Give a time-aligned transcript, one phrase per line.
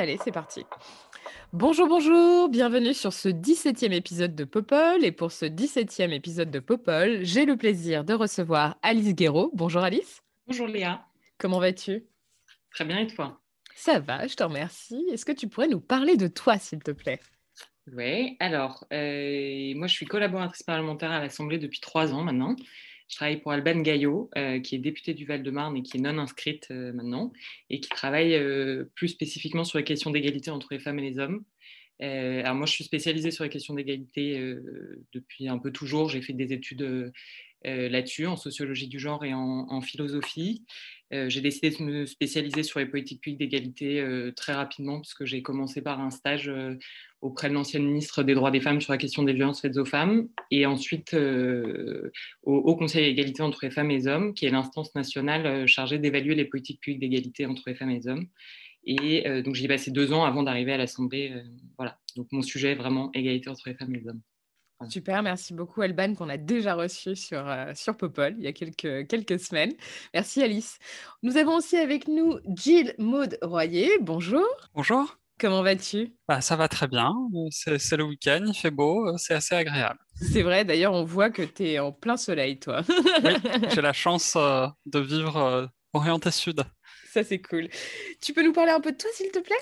[0.00, 0.64] Allez, c'est parti.
[1.52, 5.04] Bonjour, bonjour, bienvenue sur ce 17e épisode de Popol.
[5.04, 9.50] Et pour ce 17e épisode de Popol, j'ai le plaisir de recevoir Alice Guéraud.
[9.54, 11.04] Bonjour Alice, Bonjour Léa,
[11.36, 12.04] comment vas-tu?
[12.70, 13.40] Très bien et toi?
[13.74, 15.04] Ça va, je te remercie.
[15.12, 17.18] Est-ce que tu pourrais nous parler de toi, s'il te plaît?
[17.92, 22.54] Oui, alors, euh, moi je suis collaboratrice parlementaire à l'Assemblée depuis trois ans maintenant.
[23.08, 26.18] Je travaille pour Alban Gaillot, euh, qui est députée du Val-de-Marne et qui est non
[26.18, 27.32] inscrite euh, maintenant,
[27.70, 31.18] et qui travaille euh, plus spécifiquement sur les questions d'égalité entre les femmes et les
[31.18, 31.44] hommes.
[32.00, 34.38] Alors moi je suis spécialisée sur les questions d'égalité
[35.12, 36.08] depuis un peu toujours.
[36.08, 37.12] J'ai fait des études
[37.64, 40.64] là-dessus, en sociologie du genre et en, philosophie.
[41.14, 45.24] Euh, j'ai décidé de me spécialiser sur les politiques publiques d'égalité euh, très rapidement, puisque
[45.24, 46.76] j'ai commencé par un stage euh,
[47.22, 49.84] auprès de l'ancienne ministre des droits des femmes sur la question des violences faites aux
[49.86, 52.10] femmes, et ensuite euh,
[52.42, 55.98] au Conseil d'égalité entre les femmes et les hommes, qui est l'instance nationale euh, chargée
[55.98, 58.28] d'évaluer les politiques publiques d'égalité entre les femmes et les hommes.
[58.84, 61.32] Et euh, donc j'y ai passé deux ans avant d'arriver à l'Assemblée.
[61.34, 61.42] euh,
[61.76, 61.98] voilà.
[62.16, 64.22] Donc mon sujet est vraiment égalité entre les femmes et les hommes.
[64.88, 68.52] Super, merci beaucoup Alban qu'on a déjà reçu sur, euh, sur Popol il y a
[68.52, 69.72] quelques, quelques semaines.
[70.14, 70.78] Merci Alice.
[71.22, 73.90] Nous avons aussi avec nous Jill Maud Royer.
[74.00, 75.18] Bonjour, Bonjour.
[75.40, 76.14] comment vas-tu?
[76.28, 77.12] Bah, ça va très bien.
[77.34, 79.98] Euh, C'est c'est le week-end, il fait beau, euh, c'est assez agréable.
[80.14, 82.82] C'est vrai, d'ailleurs on voit que tu es en plein soleil toi.
[83.24, 83.32] Oui,
[83.74, 86.62] j'ai la chance euh, de vivre euh, orienté sud.
[87.12, 87.68] Ça c'est cool.
[88.22, 89.56] Tu peux nous parler un peu de toi s'il te plaît?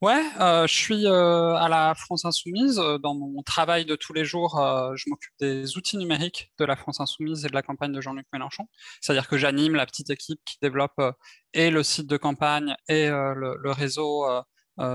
[0.00, 2.78] Ouais, euh, je suis euh, à la France Insoumise.
[2.78, 6.64] Euh, Dans mon travail de tous les jours, euh, je m'occupe des outils numériques de
[6.64, 8.66] la France Insoumise et de la campagne de Jean-Luc Mélenchon.
[9.02, 11.12] C'est-à-dire que j'anime la petite équipe qui développe euh,
[11.52, 14.24] et le site de campagne et euh, le, le réseau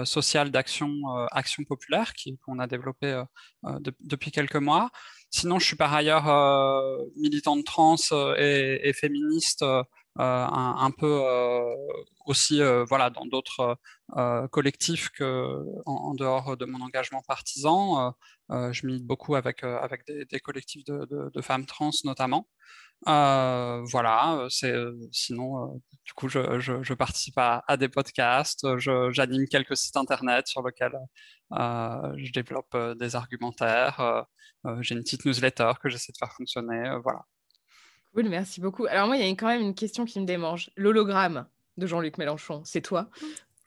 [0.03, 0.90] social d'action
[1.31, 2.13] Action Populaire
[2.44, 3.22] qu'on a développé
[3.63, 4.90] de- depuis quelques mois.
[5.30, 6.25] Sinon, je suis par ailleurs
[7.18, 7.96] militante trans
[8.38, 9.63] et, et féministe,
[10.18, 11.76] un, un peu euh,
[12.26, 13.78] aussi euh, voilà, dans d'autres
[14.18, 18.08] euh, collectifs que, en, dehors de mon engagement partisan.
[18.08, 18.12] Euh,
[18.52, 22.48] euh, je milite beaucoup avec, euh, avec des, collectifs de, femmes trans notamment.
[23.08, 29.12] Euh, voilà, euh, c'est euh, sinon, euh, du coup, je, participe à, des podcasts, euh,
[29.12, 30.98] j'anime quelques sites internet sur lesquels
[31.54, 34.00] euh, je développe euh, des argumentaires.
[34.00, 34.22] euh,
[34.68, 36.88] euh, j'ai une petite newsletter que j'essaie de faire fonctionner.
[36.90, 37.22] euh, voilà.
[38.16, 38.86] Cool, merci beaucoup.
[38.86, 40.70] Alors moi il y a quand même une question qui me démange.
[40.78, 43.09] L'hologramme de Jean-Luc Mélenchon, c'est toi?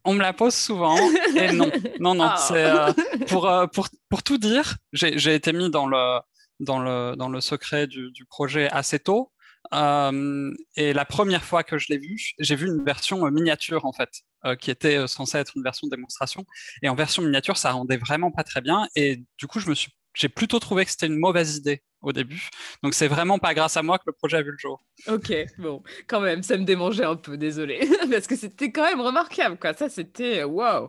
[0.05, 0.97] On me la pose souvent
[1.37, 1.71] et non,
[2.01, 2.31] non, non.
[2.31, 2.49] Ah.
[2.53, 2.93] Euh,
[3.27, 6.21] pour, euh, pour, pour tout dire, j'ai été mis dans le,
[6.61, 9.33] dans le, dans le secret du, du projet assez tôt.
[9.75, 13.93] Euh, et la première fois que je l'ai vu, j'ai vu une version miniature en
[13.93, 16.47] fait, euh, qui était censée être une version de démonstration.
[16.81, 18.89] Et en version miniature, ça rendait vraiment pas très bien.
[18.97, 22.13] Et du coup, je me suis, j'ai plutôt trouvé que c'était une mauvaise idée au
[22.13, 22.49] début.
[22.83, 24.83] Donc c'est vraiment pas grâce à moi que le projet a vu le jour.
[25.07, 29.01] Ok, bon, quand même, ça me démangeait un peu, désolé, parce que c'était quand même
[29.01, 29.75] remarquable, quoi.
[29.75, 30.89] Ça, c'était waouh,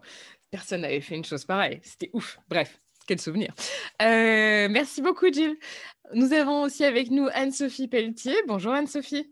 [0.51, 2.39] personne n'avait fait une chose pareille, c'était ouf.
[2.47, 3.53] Bref, quel souvenir.
[4.01, 5.57] Euh, merci beaucoup, Jill.
[6.13, 8.35] Nous avons aussi avec nous Anne-Sophie Pelletier.
[8.47, 9.29] Bonjour Anne-Sophie,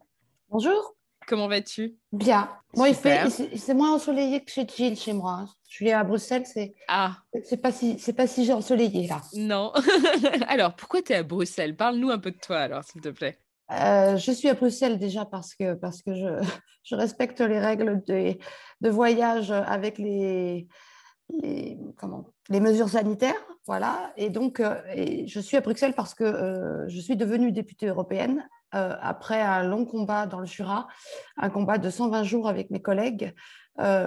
[0.50, 0.97] Bonjour.
[1.28, 1.96] Comment vas-tu?
[2.12, 2.50] Bien.
[2.76, 5.46] Moi, il fait, c'est c'est moins ensoleillé que chez Gilles, chez moi.
[5.70, 9.22] Je suis à Bruxelles, c'est Ah, c'est pas si c'est pas si ensoleillé là.
[9.36, 9.72] non.
[10.48, 11.76] alors, pourquoi tu es à Bruxelles?
[11.76, 13.38] Parle-nous un peu de toi, alors, s'il te plaît.
[13.72, 16.28] Euh, je suis à Bruxelles déjà parce que parce que je,
[16.84, 18.34] je respecte les règles de,
[18.82, 20.68] de voyage avec les,
[21.30, 24.14] les comment les mesures sanitaires, voilà.
[24.16, 24.82] Et donc euh,
[25.26, 29.64] je suis à Bruxelles parce que euh, je suis devenue députée européenne euh, après un
[29.64, 30.88] long combat dans le Jura,
[31.36, 33.34] un combat de 120 jours avec mes collègues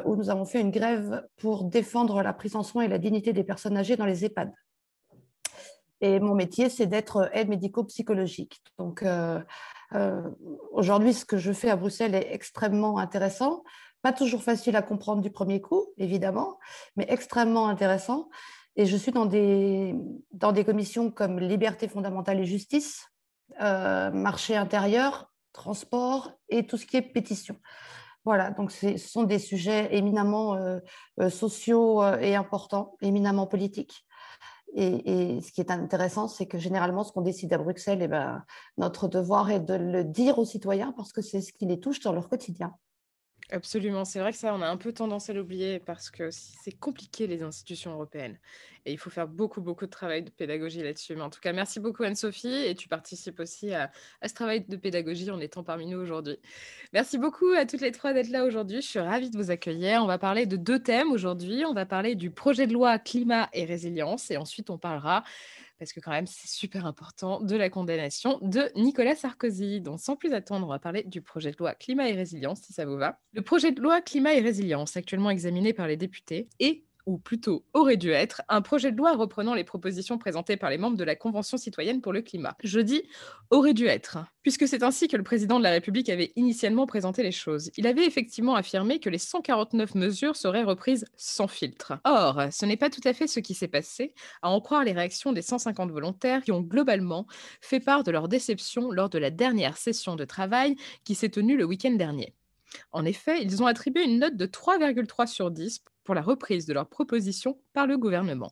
[0.05, 3.33] où nous avons fait une grève pour défendre la prise en soin et la dignité
[3.33, 4.53] des personnes âgées dans les EHPAD.
[6.00, 8.61] Et mon métier, c'est d'être aide médico-psychologique.
[8.79, 9.05] Donc,
[10.73, 13.62] aujourd'hui, ce que je fais à Bruxelles est extrêmement intéressant.
[14.02, 16.58] Pas toujours facile à comprendre du premier coup, évidemment,
[16.97, 18.29] mais extrêmement intéressant.
[18.76, 19.94] Et je suis dans des,
[20.32, 23.06] dans des commissions comme liberté fondamentale et justice,
[23.61, 27.56] euh, marché intérieur, transport et tout ce qui est pétition.
[28.25, 30.79] Voilà, donc ce sont des sujets éminemment euh,
[31.20, 34.06] euh, sociaux et importants, éminemment politiques.
[34.75, 38.44] Et, ce qui est intéressant, c'est que généralement, ce qu'on décide à Bruxelles, eh ben,
[38.79, 42.00] notre devoir est de le dire aux citoyens parce que c'est ce qui les touche
[42.00, 42.73] dans leur quotidien.
[43.52, 46.79] Absolument, c'est vrai que ça, on a un peu tendance à l'oublier parce que c'est
[46.79, 48.38] compliqué les institutions européennes
[48.87, 51.14] et il faut faire beaucoup, beaucoup de travail de pédagogie là-dessus.
[51.14, 53.91] Mais en tout cas, merci beaucoup Anne-Sophie et tu participes aussi à,
[54.25, 56.38] ce travail de pédagogie en étant parmi nous aujourd'hui.
[56.93, 58.81] Merci beaucoup à toutes les trois d'être là aujourd'hui.
[58.81, 60.03] Je suis ravie de vous accueillir.
[60.03, 61.64] On va parler de deux thèmes aujourd'hui.
[61.67, 65.25] On va parler du projet de loi climat et résilience et ensuite on parlera
[65.81, 69.81] parce que quand même c'est super important, de la condamnation de Nicolas Sarkozy.
[69.81, 72.73] Donc sans plus attendre, on va parler du projet de loi climat et résilience, si
[72.75, 73.19] ça vous va.
[73.32, 77.64] Le projet de loi climat et résilience, actuellement examiné par les députés, est ou plutôt
[77.73, 81.05] aurait dû être, un projet de loi reprenant les propositions présentées par les membres de
[81.05, 82.56] la Convention citoyenne pour le climat.
[82.62, 83.02] Je dis
[83.50, 87.23] aurait dû être, puisque c'est ainsi que le président de la République avait initialement présenté
[87.23, 87.70] les choses.
[87.76, 91.94] Il avait effectivement affirmé que les 149 mesures seraient reprises sans filtre.
[92.05, 94.93] Or, ce n'est pas tout à fait ce qui s'est passé, à en croire les
[94.93, 97.26] réactions des 150 volontaires qui ont globalement
[97.61, 101.56] fait part de leur déception lors de la dernière session de travail qui s'est tenue
[101.56, 102.35] le week-end dernier.
[102.93, 106.72] En effet, ils ont attribué une note de 3,3 sur 10 pour la reprise de
[106.72, 108.50] leurs propositions par le gouvernement.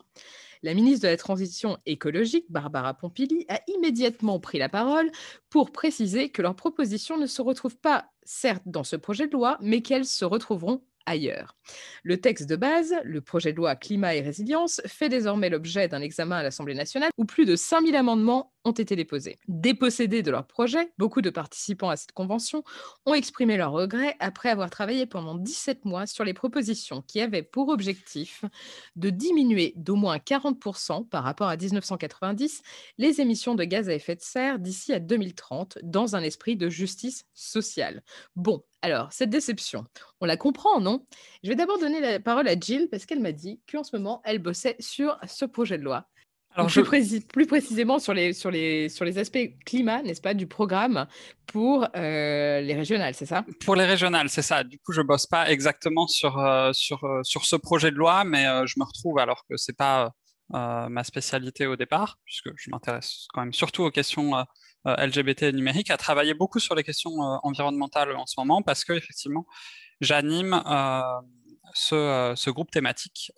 [0.63, 5.11] La ministre de la Transition écologique, Barbara Pompili, a immédiatement pris la parole
[5.51, 9.57] pour préciser que leurs propositions ne se retrouvent pas, certes, dans ce projet de loi,
[9.61, 11.57] mais qu'elles se retrouveront ailleurs.
[12.03, 16.03] Le texte de base, le projet de loi climat et résilience, fait désormais l'objet d'un
[16.03, 19.39] examen à l'Assemblée nationale où plus de 5000 amendements été déposés.
[19.49, 22.65] Dépossédés de leur projet, beaucoup de participants à cette convention
[23.07, 27.43] ont exprimé leurs regrets après avoir travaillé pendant 17 mois sur les propositions qui avaient
[27.43, 28.45] pour objectif
[28.97, 32.63] de diminuer d'au moins 40% par rapport à 1990
[32.99, 36.69] les émissions de gaz à effet de serre d'ici à 2030 dans un esprit de
[36.69, 38.03] justice sociale.
[38.37, 39.87] Bon, alors, cette déception,
[40.21, 41.05] on la comprend, non?
[41.43, 44.21] Je vais d'abord donner la parole à Jill parce qu'elle m'a dit qu'en ce moment,
[44.25, 46.09] elle bossait sur ce projet de loi.
[46.59, 50.49] Alors, plus, plus, précisément sur les, sur, les, sur les aspects climat, n'est-ce pas, du
[50.49, 51.07] programme
[51.47, 53.45] pour euh, les régionales, c'est ça?
[53.65, 54.65] Pour les régionales, c'est ça.
[54.65, 58.25] Du coup, je bosse pas exactement sur, euh, sur, euh, sur ce projet de loi,
[58.25, 60.11] mais je me retrouve alors que c'est pas
[60.51, 64.33] ma spécialité au départ, puisque je m'intéresse quand même surtout aux questions
[64.87, 67.13] LGBT numériques, à travailler beaucoup sur les questions
[67.43, 69.47] environnementales en ce moment, parce que effectivement,
[70.01, 70.61] j'anime
[71.75, 73.33] ce, ce, groupe thématique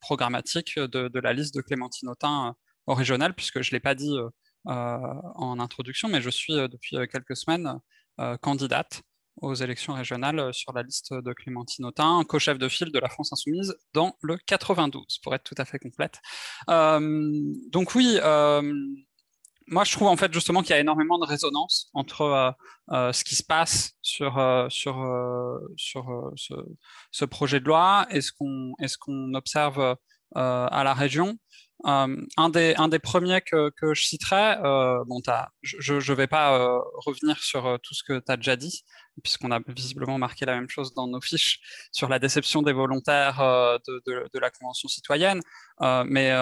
[0.00, 2.54] programmatique de, la liste de Clémentine Autain
[2.86, 4.16] au régional, puisque je ne l'ai pas dit
[4.64, 7.78] en introduction, mais je suis depuis quelques semaines
[8.40, 9.02] candidate
[9.40, 13.32] aux élections régionales sur la liste de Clémentine Autain, co-chef de file de la France
[13.32, 16.20] Insoumise dans le 92, pour être tout à fait complète.
[16.68, 18.18] donc oui,
[19.70, 22.50] moi, je trouve en fait justement qu'il y a énormément de résonance entre euh,
[22.92, 24.96] euh, ce qui se passe sur, euh, sur,
[25.76, 26.32] sur
[27.10, 29.96] ce, projet de loi et ce qu'on qu'on observe
[30.34, 31.36] à la région.
[31.84, 34.56] un, des, un des premiers que, que je citerai,
[35.06, 35.20] bon,
[35.62, 38.82] je ne vais pas revenir sur tout ce que tu as déjà dit,
[39.22, 41.60] puisqu'on a visiblement marqué la même chose dans nos fiches
[41.92, 43.38] sur la déception des volontaires
[43.86, 45.40] de, de, de, la Convention citoyenne.
[45.80, 46.32] mais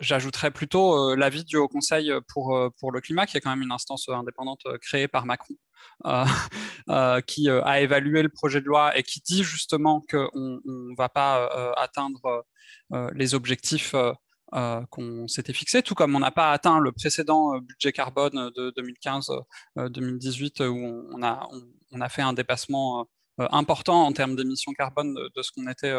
[0.00, 3.50] J'ajouterais plutôt euh, l'avis du Haut Conseil pour, euh, pour le climat, qui est quand
[3.50, 5.54] même une instance indépendante euh, créée par Macron,
[7.26, 11.74] qui a évalué le projet de loi et qui dit justement qu'on ne va pas
[11.76, 12.44] atteindre
[13.14, 13.94] les objectifs
[14.52, 18.72] qu'on s'était fixés, tout comme on n'a pas atteint le précédent budget carbone de
[19.76, 21.48] 2015-2018 où on a,
[21.92, 23.06] on, a fait un dépassement
[23.38, 25.94] important en termes d'émissions carbone de, ce qu'on était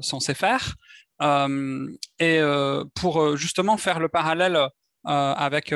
[0.00, 0.76] censé faire.
[1.22, 1.88] Euh,
[2.18, 4.58] et euh, pour euh, justement faire le parallèle
[5.04, 5.74] avec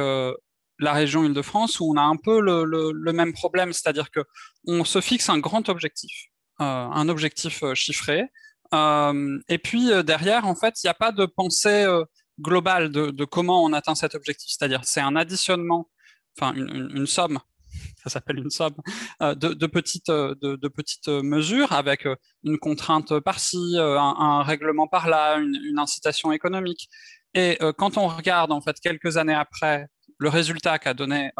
[0.78, 4.20] la région Île-de-France où on a un peu le, même problème, c'est-à-dire que
[4.68, 6.26] on se fixe un grand objectif,
[6.60, 8.22] un objectif chiffré,
[8.72, 11.84] et puis derrière, en fait, il n'y a pas de pensée
[12.40, 15.90] globale de, comment on atteint cet objectif, c'est-à-dire c'est un additionnement,
[16.38, 17.40] enfin une somme
[18.02, 18.74] ça s'appelle une somme,
[19.22, 25.38] euh, de, petites, euh, de, petites mesures avec euh, une contrainte par-ci, un, règlement par-là,
[25.38, 26.88] une, incitation économique.
[27.34, 29.88] Et quand on regarde en fait quelques années après
[30.18, 31.30] le résultat qu'a donné,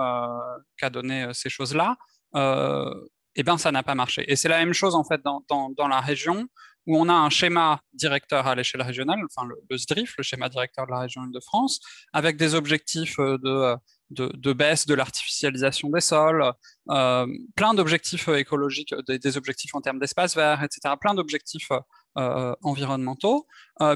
[0.93, 1.97] donné ces choses-là,
[2.35, 4.31] eh ben ça n'a pas marché.
[4.31, 6.47] Et c'est la même chose en fait dans, dans, la région
[6.87, 10.51] où on a un schéma directeur à l'échelle régionale, enfin le, le, SDRIF, le schéma
[10.51, 11.81] directeur de la région Île-de-France,
[12.13, 13.77] avec des objectifs de
[14.11, 16.53] de, baisse de l'artificialisation des sols,
[16.91, 21.71] euh, plein d'objectifs euh, écologiques, des, objectifs en termes d'espace vert, etc., plein d'objectifs
[22.17, 23.47] euh, environnementaux.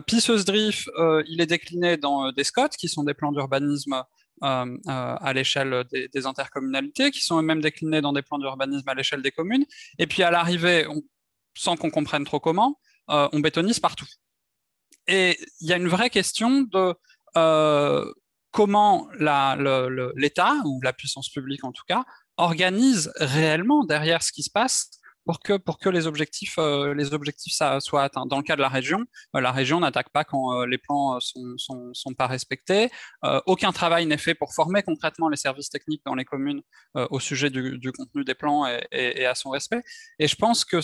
[0.06, 0.88] puis ce SDRIF,
[1.26, 4.02] il est décliné dans des SCOT, qui sont des plans d'urbanisme
[4.42, 9.30] à l'échelle des, intercommunalités, qui sont eux-mêmes déclinés dans des plans d'urbanisme à l'échelle des
[9.30, 9.64] communes.
[9.98, 10.86] Et puis à l'arrivée,
[11.56, 14.06] sans qu'on comprenne trop comment, on bétonise partout.
[15.06, 16.94] et il y a une vraie question de
[18.50, 22.04] comment l'État, ou la puissance publique en tout cas,
[22.36, 24.90] organise réellement derrière ce qui se passe
[25.24, 28.26] pour que, pour que les objectifs, euh, les objectifs soient atteints.
[28.26, 29.04] Dans le cas de la région,
[29.36, 32.90] euh, la région n'attaque pas quand euh, les plans sont, sont, pas respectés.
[33.46, 36.62] aucun travail n'est fait pour former concrètement les services techniques dans les communes
[36.94, 39.82] au sujet du, contenu des plans et, à son respect.
[40.18, 40.80] Et je pense que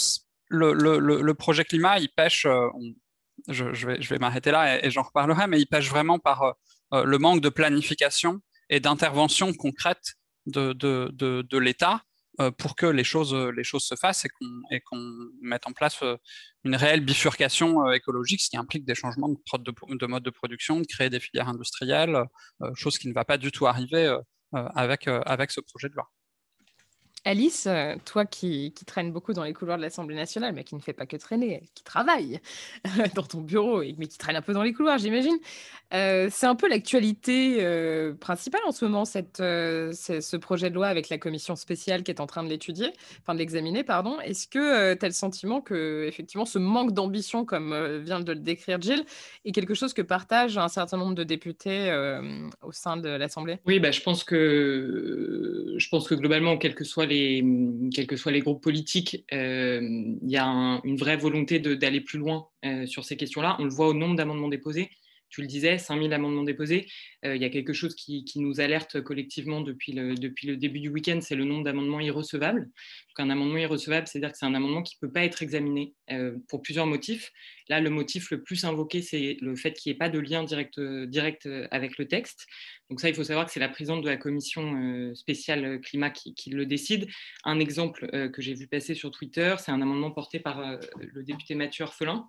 [0.48, 2.46] le, projet climat, il pêche,
[3.48, 6.18] je, je, vais, je vais m'arrêter là et, et j'en reparlerai, mais il pêche vraiment
[6.18, 6.54] par
[6.92, 8.40] le manque de planification
[8.70, 10.14] et d'intervention concrète
[10.46, 12.02] de, de, l'État
[12.40, 14.26] euh, pour que les choses, les choses se fassent
[14.70, 16.16] et qu'on mette en place euh,
[16.64, 20.80] une réelle bifurcation euh, écologique, ce qui implique des changements de, de, mode de production,
[20.80, 22.24] de créer des filières industrielles,
[22.74, 24.14] chose qui ne va pas du tout arriver
[24.52, 25.04] avec
[25.50, 26.08] ce projet de loi.
[27.26, 30.76] Alice, euh, toi qui, qui traînes beaucoup dans les couloirs de l'Assemblée nationale, mais qui
[30.76, 32.40] ne fait pas que traîner, qui travaille
[33.16, 35.36] dans ton bureau, mais qui traîne un peu dans les couloirs, j'imagine.
[35.92, 40.86] Euh, c'est un peu l'actualité euh, principale en ce moment, cette, ce projet de loi
[40.86, 42.92] avec la commission spéciale qui est en train de l'étudier,
[43.22, 44.20] enfin de l'examiner, pardon.
[44.20, 48.38] Est-ce que tu as le sentiment que, effectivement, ce manque d'ambition, comme vient de le
[48.38, 49.04] décrire Gilles,
[49.44, 51.92] est quelque chose que partagent un certain nombre de députés
[52.62, 53.58] au sein de l'Assemblée?
[53.66, 57.15] Oui, bah, je, pense que, je pense que globalement, quels que soient les
[57.92, 62.18] quels que soient les groupes politiques, euh, il y a une vraie volonté d'aller plus
[62.18, 63.56] loin euh, sur ces questions-là.
[63.58, 64.90] On le voit au nombre d'amendements déposés
[65.36, 66.86] tu le disais, 5000 amendements déposés.
[67.26, 70.80] Euh, il y a quelque chose qui, nous alerte collectivement depuis le, depuis le début
[70.80, 72.70] du week-end, c'est le nombre d'amendements irrecevables.
[73.18, 76.36] Un amendement irrecevable, c'est-à-dire que c'est un amendement qui ne peut pas être examiné euh,
[76.48, 77.32] pour plusieurs motifs.
[77.68, 80.42] Là, le motif le plus invoqué, c'est le fait qu'il n'y ait pas de lien
[80.44, 82.46] direct, direct avec le texte.
[82.88, 86.10] Donc ça, il faut savoir que c'est la présidente de la commission euh, spéciale climat
[86.10, 87.08] qui, qui, le décide.
[87.44, 91.54] Un exemple que j'ai vu passer sur Twitter, c'est un amendement porté par le député
[91.54, 92.28] Mathieu Orphelin,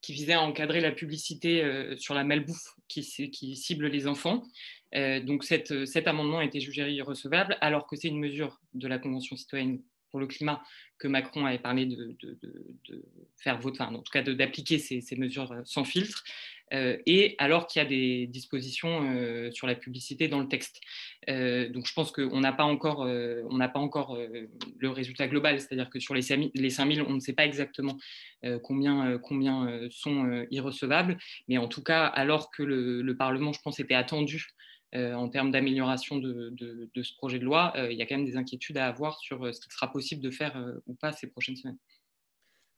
[0.00, 4.42] qui visait à encadrer la publicité euh, sur la malbouffe qui, qui cible les enfants.
[4.94, 5.70] Euh, donc cet
[6.06, 10.20] amendement a été jugé irrecevable alors que c'est une mesure de la Convention citoyenne pour
[10.20, 10.62] le climat
[10.98, 12.16] que Macron avait parlé de,
[13.36, 17.80] faire voter, en tout cas d'appliquer ces, mesures euh, sans filtre, euh, et alors qu'il
[17.82, 20.80] y a des dispositions euh, sur la publicité dans le texte.
[21.26, 24.18] donc je pense qu'on n'a pas encore, on pas encore
[24.78, 27.96] le résultat global, c'est-à-dire que sur les 5000, on ne sait pas exactement
[28.62, 33.80] combien, combien sont irrecevables, mais en tout cas, alors que le, le Parlement, je pense,
[33.80, 34.48] était attendu
[34.94, 36.54] euh, en termes d'amélioration de,
[37.02, 39.44] ce projet de loi, euh, il y a quand même des inquiétudes à avoir sur
[39.44, 40.56] euh, ce qu'il sera possible de faire
[40.86, 41.78] ou pas ces prochaines semaines.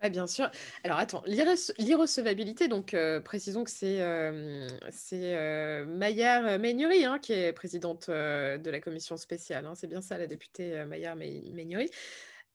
[0.03, 0.51] Oui, bien sûr.
[0.83, 8.71] Alors attends, l'irrecevabilité, donc précisons que c'est euh, Maillard Meignery hein, qui est présidente de
[8.71, 9.67] la commission spéciale.
[9.67, 9.75] Hein.
[9.75, 11.91] c'est bien ça, la députée Maillard Meignery.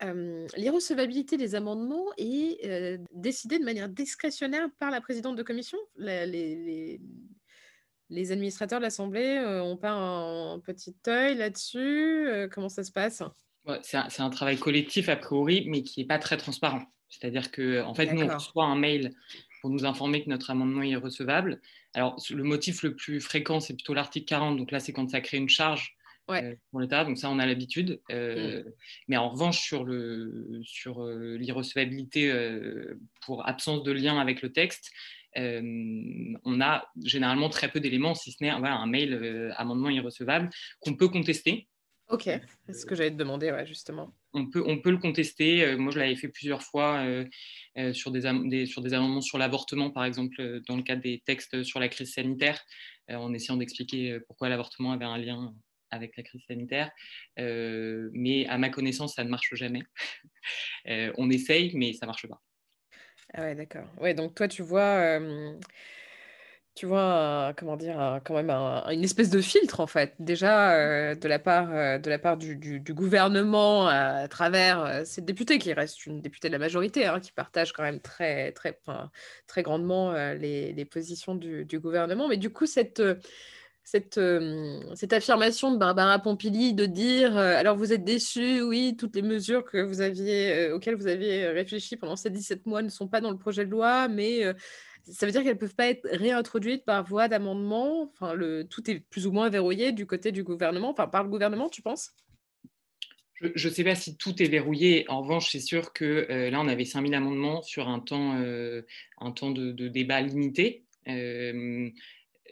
[0.02, 5.78] L'irrecevabilité des amendements est décidée de manière discrétionnaire par la présidente de commission.
[5.98, 7.00] les,
[8.10, 13.24] les administrateurs de l'Assemblée euh, pas un, petit œil là-dessus euh, Comment ça se passe?
[13.82, 16.84] C'est un, travail collectif a priori, mais qui n'est pas très transparent.
[17.10, 19.14] C'est-à-dire que, en fait, nous, on reçoit un mail
[19.62, 21.62] pour nous informer que notre amendement est recevable.
[21.94, 24.58] Alors, le motif le plus fréquent, c'est plutôt l'article 40.
[24.58, 25.96] Donc là, c'est quand ça crée une charge
[26.30, 27.06] euh, pour l'État.
[27.06, 28.02] Donc ça, on a l'habitude.
[28.10, 28.70] Mm.
[29.08, 32.34] Mais en revanche, sur l'irrecevabilité sur, l'irrecevabilité
[33.22, 34.92] pour absence de lien avec le texte,
[35.38, 40.50] euh, on a généralement très peu d'éléments, si ce n'est un mail euh, amendement irrecevable
[40.80, 41.68] qu'on peut contester.
[42.08, 42.24] Ok,
[42.68, 44.14] c'est ce que j'allais te demander, justement.
[44.38, 45.64] On peut, on peut le contester.
[45.64, 47.06] Euh, moi, je l'avais fait plusieurs fois
[47.94, 51.80] sur, des, sur des amendements sur l'avortement, par exemple, dans le cadre des textes sur
[51.80, 52.62] la crise sanitaire,
[53.10, 55.54] en essayant d'expliquer pourquoi l'avortement avait un lien
[55.92, 56.92] avec la crise sanitaire.
[57.38, 59.84] mais à ma connaissance, ça ne marche jamais.
[61.18, 62.42] on essaye, mais ça ne marche pas.
[63.34, 63.88] Ah ouais, d'accord.
[64.00, 65.20] Ouais, donc toi, tu vois,
[66.76, 71.40] tu vois, comment dire, quand même une espèce de filtre en fait, déjà de la
[71.40, 76.50] part, de la part du, du- gouvernement à travers cette députée qui reste une députée
[76.50, 78.78] de la majorité, hein, qui partage quand même très, très,
[79.48, 82.28] très grandement les, les positions du, du gouvernement.
[82.28, 83.02] Mais du coup, cette,
[83.84, 84.20] cette,
[84.96, 89.64] cette affirmation de Barbara Pompili de dire alors vous êtes déçus, oui, toutes les mesures
[89.64, 93.32] que vous aviez, auxquelles vous aviez réfléchi pendant ces 17 mois ne sont pas dans
[93.32, 94.44] le projet de loi, mais
[95.08, 98.12] ça veut dire qu'elles ne peuvent pas être réintroduites par voie d'amendement?
[98.14, 101.30] Enfin, le, tout est plus ou moins verrouillé du côté du gouvernement, enfin par le
[101.30, 102.14] gouvernement, tu penses?
[103.42, 105.06] Je ne sais pas si tout est verrouillé.
[105.10, 109.52] En revanche, c'est sûr que là, on avait 5000 amendements sur un temps, un temps
[109.52, 110.86] de, de débat limité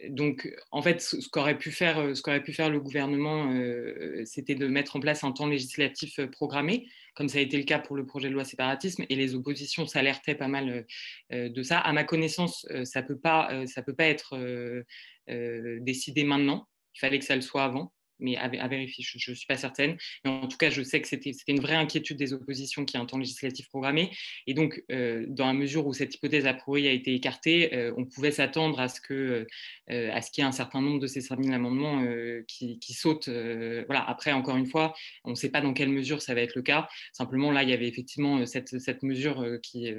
[0.08, 3.50] donc, en fait, ce qu'aurait pu faire, ce qu'aurait pu faire le gouvernement,
[4.26, 7.78] c'était de mettre en place un temps législatif programmé, comme ça a été le cas
[7.78, 10.84] pour le projet de loi séparatisme, et les oppositions s'alertaient pas mal
[11.30, 11.78] de ça.
[11.78, 14.36] À ma connaissance, ça peut peut pas être
[15.80, 16.68] décidé maintenant.
[16.96, 19.96] Il fallait que ça le soit avant mais à, vérifier, je ne suis pas certaine.
[20.24, 23.06] En tout cas, je sais que c'était une vraie inquiétude des oppositions qui a un
[23.06, 24.10] temps législatif programmé.
[24.46, 27.92] Et donc, euh, dans la mesure où cette hypothèse a priori a été écartée, euh,
[27.96, 29.46] on pouvait s'attendre à ce que
[29.90, 32.04] euh, à ce qu'il y ait un certain nombre de ces 5000 amendements
[32.48, 33.28] qui, sautent.
[33.28, 34.08] voilà.
[34.08, 34.94] Après, encore une fois,
[35.24, 36.88] on ne sait pas dans quelle mesure ça va être le cas.
[37.12, 39.92] Simplement, là, il y avait effectivement cette, mesure qui,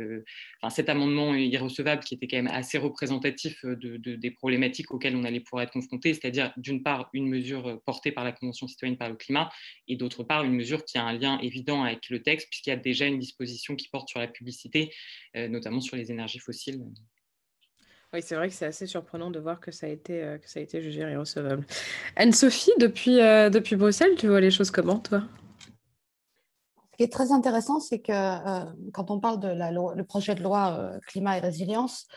[0.61, 5.23] enfin, cet amendement irrecevable qui était quand même assez représentatif de, des problématiques auxquelles on
[5.23, 9.09] allait pouvoir être confronté, c'est-à-dire d'une part une mesure portée par la Convention citoyenne par
[9.09, 9.49] le climat,
[9.87, 12.73] et d'autre part une mesure qui a un lien évident avec le texte, puisqu'il y
[12.73, 14.93] a déjà une disposition qui porte sur la publicité,
[15.35, 16.83] euh, notamment sur les énergies fossiles.
[18.13, 20.49] Oui, c'est vrai que c'est assez surprenant de voir que ça a été, euh, que
[20.49, 21.65] ça a été jugé irrecevable.
[22.15, 25.23] Anne-Sophie, depuis, euh, depuis Bruxelles, tu vois les choses comment, toi?
[26.91, 30.41] Ce qui est très intéressant, c'est que quand on parle de la le projet de
[30.41, 32.07] loi climat et résilience,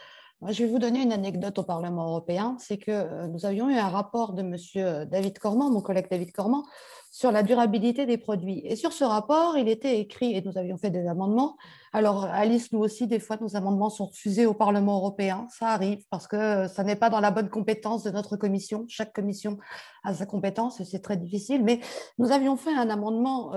[0.47, 2.57] je vais vous donner une anecdote au Parlement européen.
[2.61, 4.57] C'est que euh, nous avions eu un rapport de M.
[4.77, 6.65] Euh, David Cormand, mon collègue David Cormand,
[7.11, 8.63] sur la durabilité des produits.
[8.65, 11.57] Et sur ce rapport, il était écrit, et nous avions fait des amendements.
[11.93, 15.49] Alors, Alice, nous aussi, des fois, nos amendements sont refusés au Parlement européen.
[15.51, 18.85] Ça arrive parce que euh, ça n'est pas dans la bonne compétence de notre commission.
[18.89, 19.59] Chaque commission
[20.05, 21.65] a sa compétence et c'est très difficile.
[21.65, 21.81] Mais
[22.19, 23.53] nous avions fait un amendement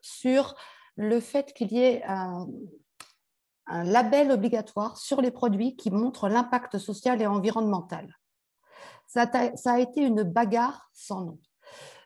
[0.00, 0.54] sur
[0.96, 2.46] le fait qu'il y ait un,
[3.70, 8.18] un label obligatoire sur les produits qui montrent l'impact social et environnemental.
[9.06, 9.28] Ça
[9.64, 11.38] a, été une bagarre sans nom.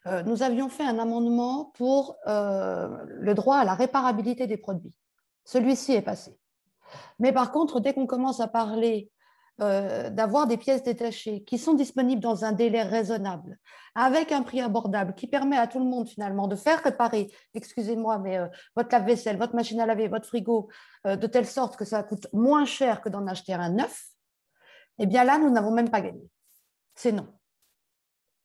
[0.07, 4.95] Euh, nous avions fait un amendement pour euh, le droit à la réparabilité des produits.
[5.45, 6.39] Celui-ci est passé.
[7.19, 9.11] Mais par contre, dès qu'on commence à parler
[9.61, 13.57] euh, d'avoir des pièces détachées qui sont disponibles dans un délai raisonnable,
[13.95, 18.19] avec un prix abordable, qui permet à tout le monde finalement de faire réparer, excusez-moi,
[18.19, 20.69] mais euh, votre lave-vaisselle, votre machine à laver, votre frigo,
[21.07, 24.07] euh, de telle sorte que ça coûte moins cher que d'en acheter un neuf,
[24.99, 26.29] eh bien là, nous n'avons même pas gagné.
[26.97, 27.29] C'est non.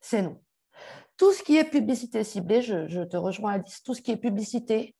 [0.01, 0.39] C'est non.
[1.18, 4.96] Tout ce qui est publicité ciblée, je, te rejoins Alice, tout ce qui est publicité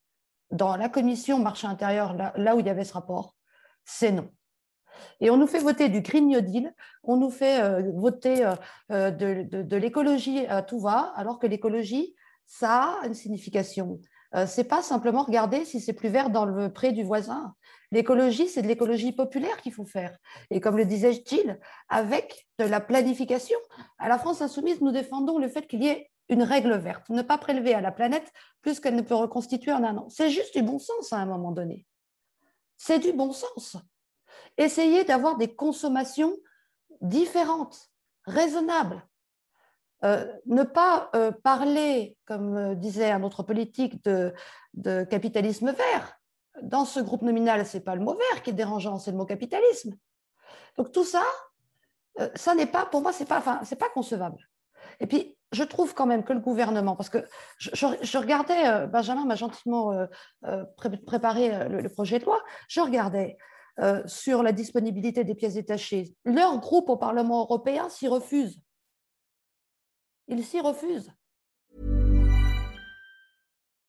[0.50, 3.36] dans la commission marché intérieur, là où il y avait ce rapport,
[3.86, 4.32] c'est non.
[5.20, 8.54] Et on nous fait voter du Green New Deal, on nous fait euh, voter euh,
[8.92, 14.00] euh, de, l'écologie à tout va, alors que l'écologie, ça a une signification.
[14.34, 17.56] Ce n'est pas simplement regarder si c'est plus vert dans le pré du voisin.
[17.92, 20.16] L'écologie, c'est de l'écologie populaire qu'il faut faire.
[20.52, 23.58] Et comme le disait Gilles, avec de la planification.
[23.98, 27.24] À la France insoumise, nous défendons le fait qu'il y ait une règle verte, ne
[27.24, 28.32] pas prélever à la planète
[28.62, 30.10] plus qu'elle ne peut reconstituer en un an.
[30.10, 31.88] C'est juste du bon sens à un moment donné.
[32.78, 33.78] C'est du bon sens.
[34.60, 36.36] Essayez d'avoir des consommations
[37.00, 37.90] différentes,
[38.26, 39.02] raisonnables.
[40.04, 44.34] Euh, ne pas euh, parler, comme euh, disait un autre politique, de,
[45.06, 46.20] capitalisme vert.
[46.62, 49.18] Dans ce groupe nominal, ce n'est pas le mot vert qui est dérangeant, c'est le
[49.18, 49.96] mot capitalisme.
[50.78, 51.24] Donc tout ça,
[52.36, 54.50] ça n'est pas, pour moi, ce n'est pas, enfin, pas concevable.
[55.00, 57.26] Et puis, je trouve quand même que le gouvernement, parce que
[57.58, 59.94] je, regardais, Benjamin m'a gentiment
[61.06, 63.38] préparé le, projet de loi, je regardais
[63.80, 66.14] euh, sur la disponibilité des pièces détachées.
[66.26, 68.62] Leur groupe au Parlement européen s'y refuse.
[70.28, 71.12] Ils s'y refusent.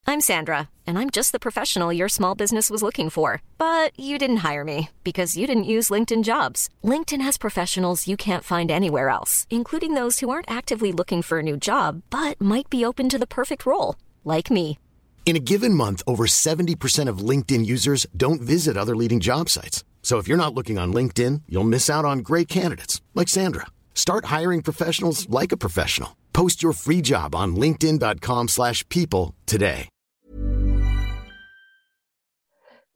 [0.07, 3.43] I'm Sandra, and I'm just the professional your small business was looking for.
[3.59, 6.69] But you didn't hire me because you didn't use LinkedIn jobs.
[6.83, 11.39] LinkedIn has professionals you can't find anywhere else, including those who aren't actively looking for
[11.39, 14.79] a new job, but might be open to the perfect role, like me.
[15.25, 19.85] In a given month, over 70% of LinkedIn users don't visit other leading job sites.
[20.03, 23.67] So if you're not looking on LinkedIn, you'll miss out on great candidates like Sandra.
[23.95, 26.17] Start hiring professionals like a professional.
[26.33, 29.89] Post your free job on linkedin.com/people today.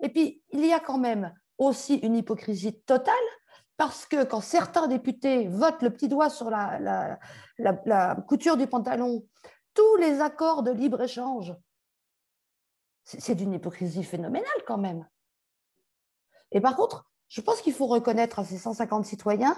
[0.02, 3.14] Et puis, il y a quand même aussi une hypocrisie totale
[3.76, 7.18] parce que quand certains députés votent le petit doigt sur la, la,
[7.58, 9.24] la, la couture du pantalon,
[9.74, 11.54] tous les accords de libre-échange
[13.04, 15.06] c'est d'une hypocrisie phénoménale quand même.
[16.52, 19.56] Et par contre, je pense qu'il faut reconnaître à ces 150 citoyens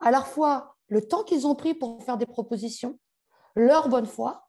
[0.00, 2.98] à la fois le temps qu'ils ont pris pour faire des propositions,
[3.54, 4.48] leur bonne foi,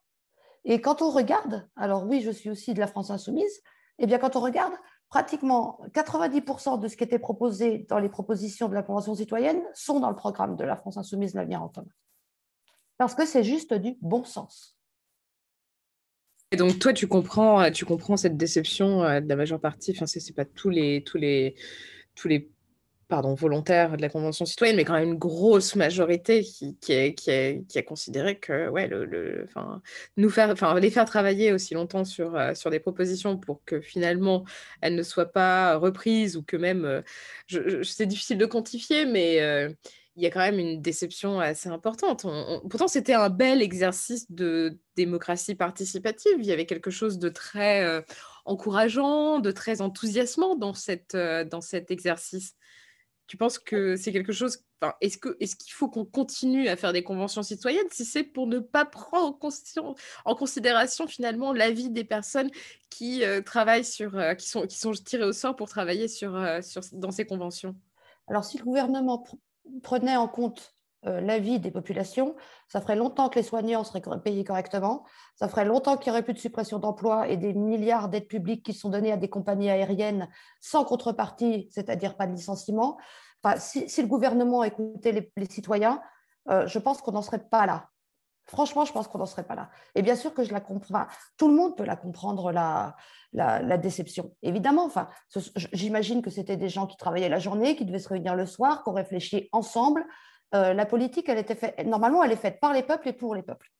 [0.64, 3.62] et quand on regarde, alors oui, je suis aussi de la France insoumise,
[3.98, 4.72] eh bien quand on regarde,
[5.08, 10.00] pratiquement 90% de ce qui était proposé dans les propositions de la Convention citoyenne sont
[10.00, 11.90] dans le programme de la France insoumise l'avenir en commun.
[12.96, 14.78] Parce que c'est juste du bon sens.
[16.52, 19.92] Et donc toi, tu comprends, euh, tu comprends cette déception euh, de la majeure partie.
[19.94, 21.54] Enfin, c'est pas tous les, tous les,
[22.16, 22.50] tous les
[23.06, 26.76] pardon, volontaires de la Convention citoyenne, mais quand même une grosse majorité qui,
[27.76, 28.90] a, considéré que ouais,
[30.16, 34.44] nous faire, les faire travailler aussi longtemps sur, euh, sur des propositions pour que finalement
[34.80, 37.02] elles ne soient pas reprises ou que même,
[37.48, 39.40] c'est difficile de quantifier, mais
[40.16, 42.26] il y a quand même une déception assez importante.
[42.68, 46.32] pourtant, c'était un bel exercice de démocratie participative.
[46.38, 48.04] Il y avait quelque chose de très
[48.44, 52.56] encourageant, de très enthousiasmant dans, cette, dans cet exercice.
[53.30, 54.64] Tu penses que c'est quelque chose.
[55.00, 58.48] est-ce qu'il est qu'il faut qu'on continue à faire des conventions citoyennes si c'est pour
[58.48, 59.38] ne pas prendre
[60.24, 62.50] en, considération finalement l'avis des personnes
[62.90, 66.34] qui euh, travaillent sur, euh, qui, sont, qui sont tirées au sort pour travailler sur,
[66.34, 67.76] euh, sur, dans ces conventions?
[68.26, 69.24] Alors, si le gouvernement
[69.82, 72.36] prenait en compte l'avis des populations,
[72.68, 76.22] ça ferait longtemps que les soignants seraient payés correctement, ça ferait longtemps qu'il n'y aurait
[76.22, 79.70] plus de suppression d'emplois et des milliards d'aides publiques qui sont données à des compagnies
[79.70, 80.28] aériennes
[80.60, 82.98] sans contrepartie, c'est-à-dire pas de licenciement.
[83.42, 86.02] Enfin, si, le gouvernement écoutait les, citoyens,
[86.50, 87.89] euh, je pense qu'on n'en serait pas là.
[88.50, 89.70] Franchement, je pense qu'on n'en serait pas là.
[89.94, 91.06] Et bien sûr que je la comprends.
[91.36, 92.96] tout le monde peut la comprendre, la,
[93.32, 94.34] la, déception.
[94.42, 95.08] Évidemment, enfin,
[95.72, 98.82] j'imagine que c'était des gens qui travaillaient la journée, qui devaient se réunir le soir,
[98.82, 100.04] qui ont réfléchi ensemble.
[100.56, 103.36] Euh, la politique, elle était faite, normalement, elle est faite par les peuples et pour
[103.36, 103.70] les peuples.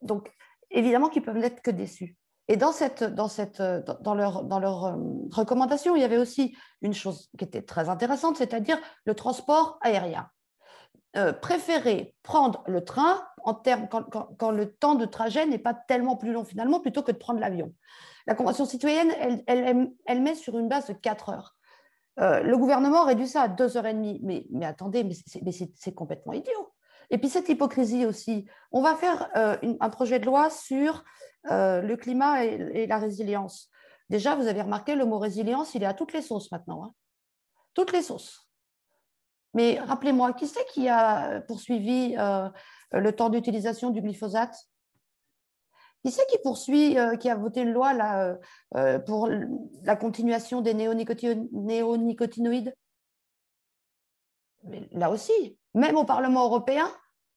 [0.00, 0.32] Donc,
[0.70, 2.16] évidemment qu'ils peuvent n'être que déçus.
[2.48, 4.96] Et dans, cette, dans, cette, dans leur, dans leur euh,
[5.32, 10.30] recommandation, il y avait aussi une chose qui était très intéressante, c'est-à-dire le transport aérien.
[11.16, 14.04] Euh, préférer prendre le train en termes, quand,
[14.38, 17.40] quand, le temps de trajet n'est pas tellement plus long finalement, plutôt que de prendre
[17.40, 17.72] l'avion.
[18.26, 21.56] La Convention citoyenne, elle, elle, elle, met sur une base de 4 heures.
[22.18, 24.20] Euh, le gouvernement réduit ça à 2h30.
[24.22, 25.14] Mais, mais attendez, mais
[25.74, 26.72] c'est complètement idiot.
[27.10, 28.46] Et puis cette hypocrisie aussi.
[28.72, 31.04] On va faire euh, un projet de loi sur
[31.50, 33.70] euh, le climat et, la résilience.
[34.10, 36.84] Déjà, vous avez remarqué, le mot résilience, il est à toutes les sauces maintenant.
[36.84, 36.92] Hein.
[37.74, 38.45] Toutes les sauces.
[39.56, 42.48] Mais rappelez-moi, qui c'est qui a poursuivi euh,
[42.92, 44.56] le temps d'utilisation du glyphosate?
[46.04, 48.36] Qui c'est qui poursuit, qui a voté une loi là,
[49.06, 49.28] pour
[49.82, 52.76] la continuation des néonicotinoïdes?
[54.62, 56.88] Mais Là aussi, même au Parlement européen,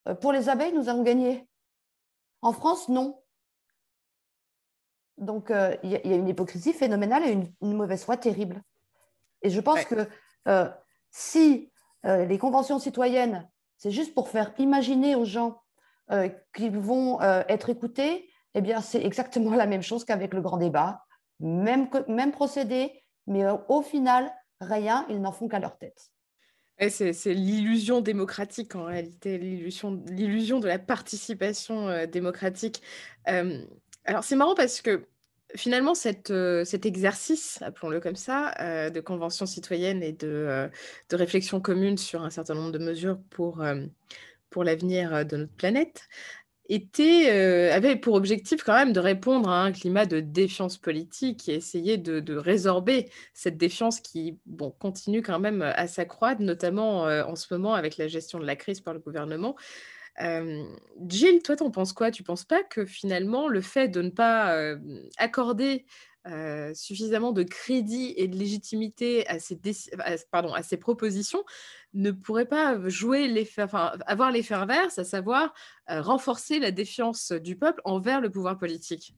[0.07, 1.47] euh, pour les abeilles, nous avons gagné.
[2.41, 3.21] En France, non.
[5.17, 8.61] Donc, euh, il y, a une hypocrisie phénoménale et une, mauvaise foi terrible.
[9.41, 10.07] Et je pense que
[12.05, 15.61] euh, les conventions citoyennes, c'est juste pour faire imaginer aux gens
[16.55, 21.05] qu'ils vont être écoutés, eh bien, c'est exactement la même chose qu'avec le grand débat.
[21.39, 26.11] Même, même procédé, mais au final, rien, ils n'en font qu'à leur tête
[26.87, 32.81] c'est l'illusion démocratique en réalité, l'illusion de la participation euh, démocratique.
[33.25, 35.05] alors c'est marrant parce que
[35.55, 35.93] finalement
[36.29, 40.69] euh, cet exercice, appelons-le comme ça, euh, de convention citoyenne et de,
[41.09, 43.63] de, réflexion commune sur un certain nombre de mesures pour,
[44.63, 46.07] l'avenir de notre planète,
[46.99, 51.55] euh, avait pour objectif quand même de répondre à un climat de défiance politique et
[51.55, 54.37] essayer de, résorber cette défiance qui
[54.79, 58.55] continue quand même à s'accroître, notamment euh, en ce moment avec la gestion de la
[58.55, 59.55] crise par le gouvernement.
[60.21, 60.65] Euh,
[61.07, 62.11] Gilles, toi, t'en penses quoi?
[62.11, 64.75] Tu penses pas que finalement le fait de ne pas
[65.17, 65.85] accorder
[66.73, 69.59] suffisamment de crédit et de légitimité à ces,
[69.99, 71.43] à ces propositions
[71.93, 73.65] ne pourrait pas jouer l'effet,
[74.05, 75.53] avoir l'effet inverse, à savoir
[75.87, 79.15] renforcer la défiance du peuple envers le pouvoir politique?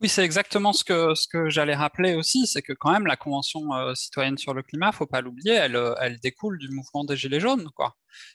[0.00, 3.16] Oui, c'est exactement ce que, ce que j'allais rappeler aussi, c'est que quand même la
[3.16, 7.16] Convention euh, citoyenne sur le climat, faut pas l'oublier, elle, elle, découle du mouvement des
[7.16, 7.68] Gilets jaunes.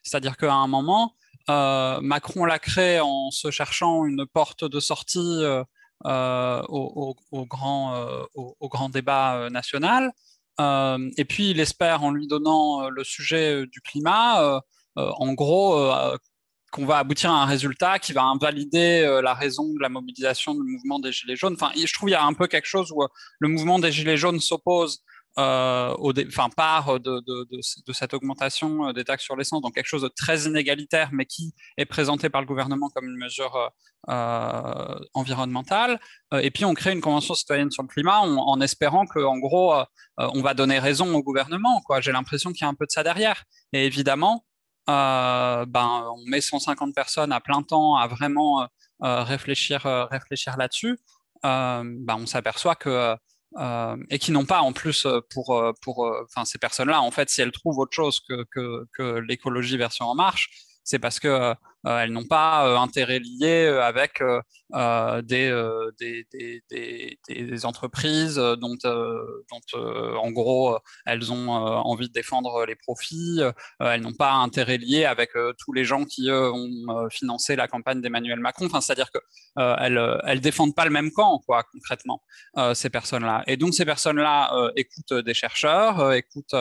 [0.03, 1.15] C'est-à-dire qu'à un moment,
[1.47, 5.43] Macron l'a créé en se cherchant une porte de sortie
[6.05, 10.11] euh, au, grand, euh, au, grand, débat euh, national.
[10.59, 14.61] et puis, il espère, en lui donnant le sujet du climat,
[14.95, 15.91] en gros,
[16.75, 20.61] qu'on va aboutir à un résultat qui va invalider la raison de la mobilisation du
[20.61, 21.53] mouvement des Gilets jaunes.
[21.53, 23.01] Enfin, je trouve qu'il y a un peu quelque chose où
[23.39, 25.01] le mouvement des Gilets jaunes s'oppose
[25.37, 29.87] euh, au enfin, part de, de, cette augmentation euh, des taxes sur l'essence, donc quelque
[29.87, 33.69] chose de très inégalitaire, mais qui est présenté par le gouvernement comme une mesure
[34.07, 35.99] euh, environnementale.
[36.31, 39.73] et puis on crée une convention citoyenne sur le climat en espérant que, en gros,
[40.17, 41.81] on va donner raison au gouvernement.
[41.99, 43.43] J'ai l'impression qu'il y a un peu de ça derrière.
[43.73, 44.45] Et évidemment,
[44.87, 45.65] ben,
[46.15, 48.67] on met 150 personnes à plein temps à vraiment
[49.01, 50.99] réfléchir, réfléchir là-dessus.
[51.43, 53.17] Ben, on s'aperçoit que
[53.57, 57.29] euh, et qui n'ont pas en plus euh, pour, euh, pour ces personnes-là, en fait,
[57.29, 60.49] si elles trouvent autre chose que, que l'écologie version en marche,
[60.83, 61.53] c'est parce que
[61.85, 64.21] elles n'ont pas intérêt lié avec
[65.23, 65.51] des,
[67.65, 73.41] entreprises dont, en gros, elles ont envie de défendre les profits.
[73.79, 78.39] elles n'ont pas intérêt lié avec tous les gens qui ont financé la campagne d'Emmanuel
[78.39, 78.65] Macron.
[78.65, 82.21] Enfin, c'est-à-dire qu'elles elles défendent pas le même camp, quoi, concrètement,
[82.73, 83.43] ces personnes-là.
[83.47, 86.55] Et donc, ces personnes-là écoutent des chercheurs, écoutent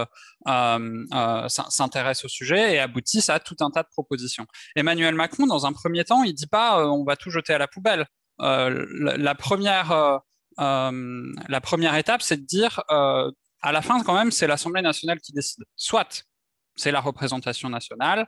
[0.47, 4.47] euh, euh, s'intéressent au sujet et aboutissent à tout un tas de propositions.
[4.77, 7.59] Emmanuel Macron, dans un premier temps, il dit pas euh, on va tout jeter à
[7.59, 8.07] la poubelle.
[8.39, 10.21] La, première,
[10.59, 12.83] la première étape, c'est de dire
[13.65, 15.65] à la fin, quand même, c'est l'Assemblée nationale qui décide.
[15.77, 16.25] Soit
[16.77, 18.27] c'est la représentation nationale,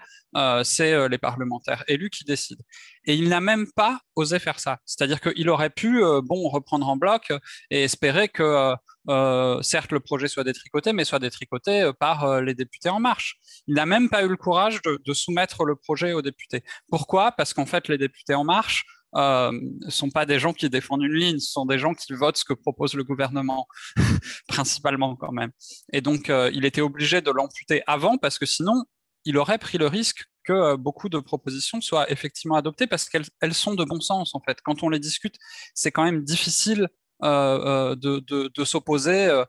[0.62, 2.62] c'est les parlementaires élus qui décident.
[3.04, 4.78] Et il n'a même pas osé faire ça.
[4.85, 7.32] C'est-à-dire qu'il aurait pu, bon, reprendre en bloc
[7.70, 8.76] et espérer que
[9.09, 12.98] euh, certes le projet soit détricoté, mais soit détricoté euh, par euh, les députés en
[12.98, 13.38] marche.
[13.68, 16.62] Il n'a même pas eu le courage de, soumettre le projet aux députés.
[16.88, 17.32] Pourquoi?
[17.32, 18.85] Parce qu'en fait, les députés en marche
[19.16, 22.37] ne sont pas des gens qui défendent une ligne, ce sont des gens qui votent
[22.37, 23.66] ce que propose le gouvernement,
[24.48, 25.50] principalement quand même.
[25.92, 28.85] Et donc, il était obligé de l'amputer avant, parce que sinon,
[29.24, 33.74] il aurait pris le risque que beaucoup de propositions soient effectivement adoptées parce qu'elles sont
[33.74, 34.59] de bon sens en fait.
[34.62, 35.35] Quand on les discute,
[35.74, 36.88] c'est quand même difficile
[37.22, 38.20] euh, euh, de,
[38.55, 39.42] de, s'opposer euh,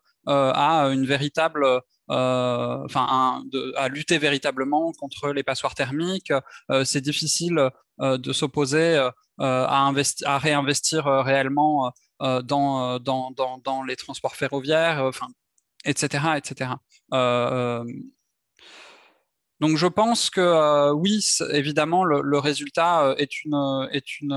[1.06, 1.66] véritable
[2.08, 3.44] enfin,
[3.76, 6.34] à lutter véritablement contre les passoires thermiques.
[6.84, 9.10] c'est difficile de s'opposer
[9.40, 9.94] à,
[10.38, 15.10] réinvestir réellement dans, les transports ferroviaires,
[15.86, 16.72] etc., etc.
[19.60, 24.36] donc je pense que oui, évidemment, le, le résultat est une, est une,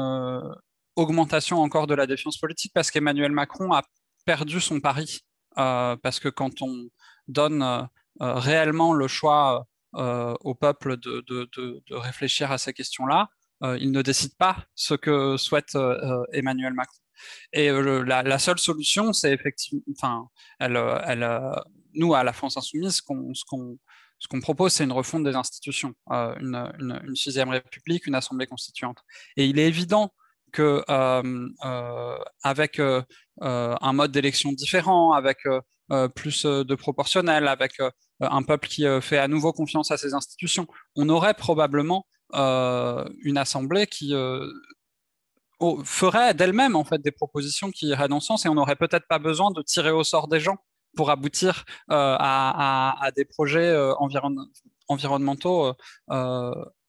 [0.96, 3.83] augmentation encore de la défiance politique parce qu'Emmanuel Macron a
[4.24, 5.20] perdu son pari.
[5.59, 6.89] Euh, parce que quand on
[7.29, 7.83] donne euh,
[8.23, 13.29] euh, réellement le choix au peuple de, de, réfléchir à ces questions-là,
[13.77, 15.77] il ne décide pas ce que souhaite
[16.33, 17.01] Emmanuel Macron.
[17.53, 20.29] Et la, seule solution, c'est effectivement, enfin,
[21.93, 23.35] nous à la France insoumise, ce qu'on
[24.21, 28.99] ce qu'on propose, c'est une refonte des institutions, une, une, sixième république, une assemblée constituante.
[29.37, 30.13] Et il est évident
[30.51, 33.03] que euh, euh, avec euh,
[33.41, 35.39] un mode d'élection différent, avec
[36.15, 37.73] plus de proportionnel, avec
[38.21, 43.87] un peuple qui fait à nouveau confiance à ses institutions, on aurait probablement une assemblée
[43.87, 44.15] qui
[45.85, 49.09] ferait d'elle-même en fait des propositions qui iraient dans ce sens et on n'aurait peut-être
[49.09, 50.59] pas besoin de tirer au sort des gens
[50.97, 53.77] pour aboutir à, des projets
[54.89, 55.75] environnementaux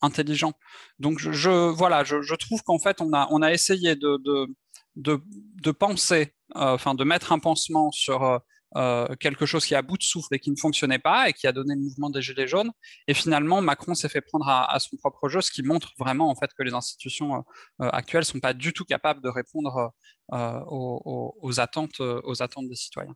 [0.01, 0.53] intelligent.
[0.99, 4.47] Donc je, voilà, je, trouve qu'en fait on a, on a essayé de, de,
[4.95, 8.39] de, penser, euh, enfin de mettre un pansement sur euh,
[8.77, 11.33] euh, quelque chose qui est à bout de souffle et qui ne fonctionnait pas et
[11.33, 12.71] qui a donné le mouvement des Gilets jaunes.
[13.07, 16.35] Et finalement, Macron s'est fait prendre à, son propre jeu, ce qui montre vraiment en
[16.35, 17.43] fait que les institutions
[17.79, 19.93] actuelles sont pas du tout capables de répondre
[20.31, 23.15] aux, attentes, aux attentes des citoyens.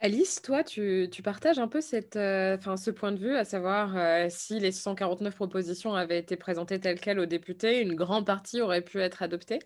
[0.00, 1.80] Alice, toi, tu, partages un peu
[2.16, 6.78] euh, ce point de vue, à savoir euh, si les 149 propositions avaient été présentées
[6.78, 9.58] telles quelles aux députés, une grande partie aurait pu être adoptée?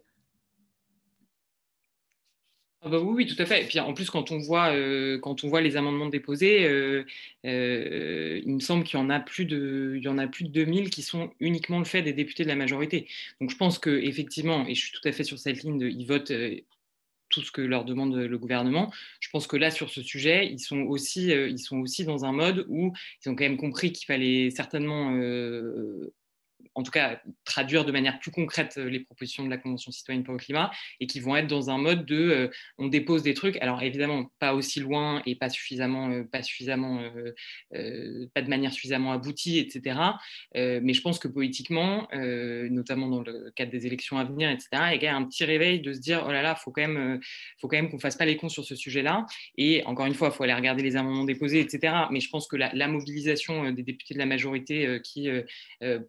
[2.82, 3.78] Ah bah oui, oui, tout à fait.
[3.80, 6.62] En plus, quand on voit, euh, quand on voit les amendements déposés,
[7.42, 10.50] il me semble qu'il y en a plus de, il y en a plus de
[10.50, 13.08] 2000 qui sont uniquement le fait des députés de la majorité.
[13.40, 15.88] Donc je pense que effectivement, et je suis tout à fait sur cette ligne de,
[15.88, 16.32] ils votent
[17.30, 18.92] tout ce que leur demande le gouvernement.
[19.20, 22.24] Je pense que là, sur ce sujet, ils sont aussi, euh, ils sont aussi dans
[22.24, 22.92] un mode où
[23.24, 26.12] ils ont quand même compris qu'il fallait certainement euh,
[26.74, 30.24] en tout cas traduire de manière plus concrète euh, les propositions de la Convention citoyenne
[30.24, 30.70] pour le climat
[31.00, 34.30] et qui vont être dans un mode de euh, on dépose des trucs, alors évidemment
[34.38, 37.00] pas aussi loin et pas suffisamment, euh, pas, suffisamment
[37.70, 39.98] pas de manière suffisamment aboutie, etc.
[40.54, 45.02] mais je pense que politiquement, notamment dans le cadre des élections à venir, etc., il
[45.02, 47.20] y a un petit réveil de se dire oh là là, faut quand même,
[47.60, 49.26] faut quand même qu'on fasse pas les cons sur ce sujet-là.
[49.56, 51.94] Et encore une fois, il faut aller regarder les amendements déposés, etc.
[52.10, 55.28] Mais je pense que la mobilisation des députés de la majorité qui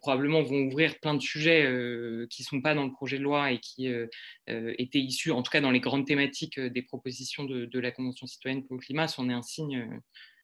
[0.00, 3.22] probablement vont ouvrir plein de sujets euh, qui ne sont pas dans le projet de
[3.22, 4.06] loi et qui euh,
[4.48, 8.26] euh, étaient issus, en tout cas dans les grandes thématiques des propositions de, la Convention
[8.26, 10.00] citoyenne pour le climat, c'en est un signe.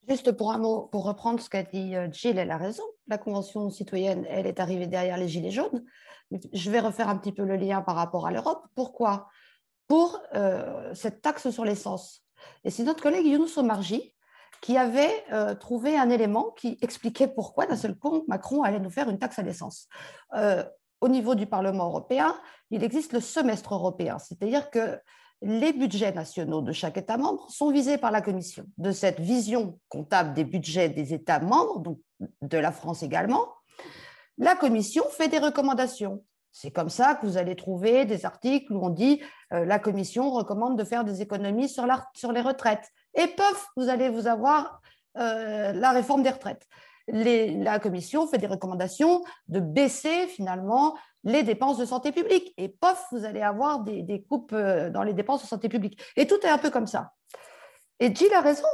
[0.08, 2.82] Juste pour un mot, pour reprendre ce qu'a dit Gilles, elle a raison.
[3.06, 5.84] La Convention citoyenne, elle est arrivée derrière les Gilets jaunes.
[6.52, 8.64] Je vais refaire un petit peu le lien par rapport à l'Europe.
[8.74, 9.28] Pourquoi?
[9.86, 10.20] Pour
[10.94, 12.24] cette taxe sur l'essence.
[12.64, 14.14] Et c'est notre collègue Younous Omarji
[14.60, 18.90] qui avait euh, trouvé un élément qui expliquait pourquoi, d'un seul coup, Macron allait nous
[18.90, 19.88] faire une taxe à l'essence.
[20.34, 20.64] Euh,
[21.00, 22.36] au niveau du Parlement européen,
[22.70, 24.98] il existe le semestre européen, c'est-à-dire que
[25.42, 28.64] les budgets nationaux de chaque État membre sont visés par la Commission.
[28.76, 32.00] De cette vision comptable des budgets des États membres, donc
[32.42, 33.46] de la France également,
[34.38, 36.24] la commission fait des recommandations.
[36.52, 39.20] C'est comme ça que vous allez trouver des articles où on dit
[39.52, 42.90] euh, la commission recommande de faire des économies sur, sur les retraites.
[43.14, 44.80] Et pof, vous allez vous avoir
[45.16, 46.66] euh, la réforme des retraites.
[47.08, 52.54] la commission fait des recommandations de baisser finalement les dépenses de santé publique.
[52.56, 56.00] Et pof, vous allez avoir des, coupes euh, dans les dépenses de santé publique.
[56.16, 57.12] Et tout est un peu comme ça.
[58.00, 58.68] Et Gilles a raison.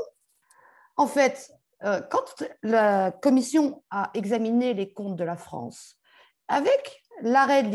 [0.96, 1.50] En fait,
[1.82, 5.98] quand la commission a examiné les comptes de la France,
[6.48, 7.68] avec l'arrêt de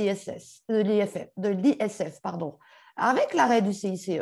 [1.50, 2.58] l'ISF, pardon,
[2.96, 4.22] avec l'arrêt du CICE,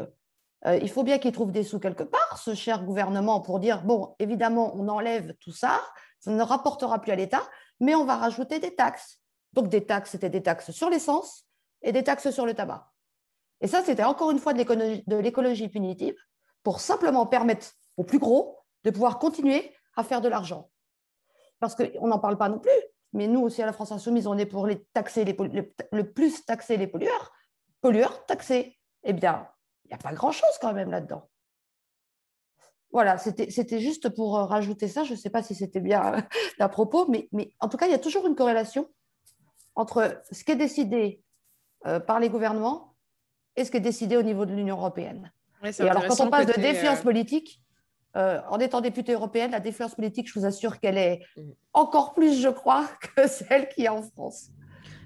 [0.66, 3.84] euh, il faut bien qu'il trouve des sous quelque part, ce cher gouvernement, pour dire
[3.84, 5.82] bon, évidemment, on enlève tout ça,
[6.20, 7.44] ça ne rapportera plus à l'État,
[7.80, 9.22] mais on va rajouter des taxes.
[9.54, 11.46] Donc des taxes, c'était des taxes sur l'essence
[11.82, 12.92] et des taxes sur le tabac.
[13.62, 16.16] Et ça, c'était encore une fois de l'écologie punitive
[16.64, 17.68] pour simplement permettre
[17.98, 20.70] aux plus gros de pouvoir continuer à faire de l'argent.
[21.60, 22.72] Parce qu'on n'en parle pas non plus,
[23.14, 25.36] mais nous aussi à la France Insoumise, on est pour les taxer les
[25.92, 27.32] le plus taxer les pollueurs,
[27.82, 28.78] pollueurs taxés.
[29.04, 29.48] Eh bien,
[29.88, 31.30] n'y a pas grand-chose quand même là-dedans.
[32.92, 35.04] Voilà, c'était juste pour euh, rajouter ça.
[35.04, 36.26] Je ne sais pas si c'était bien
[36.60, 38.90] à propos, mais, mais, en tout cas, il y a toujours une corrélation
[39.76, 41.22] entre ce qui est décidé
[41.86, 42.96] euh, par les gouvernements
[43.56, 45.32] et ce qui est décidé au niveau de l'Union européenne.
[45.64, 47.62] et alors, quand on parle de défiance euh, politique,
[48.16, 51.52] euh, en étant députée européenne, la défiance politique, je vous assure qu'elle est mm.
[51.74, 54.50] encore plus, je crois, que celle qui est en France.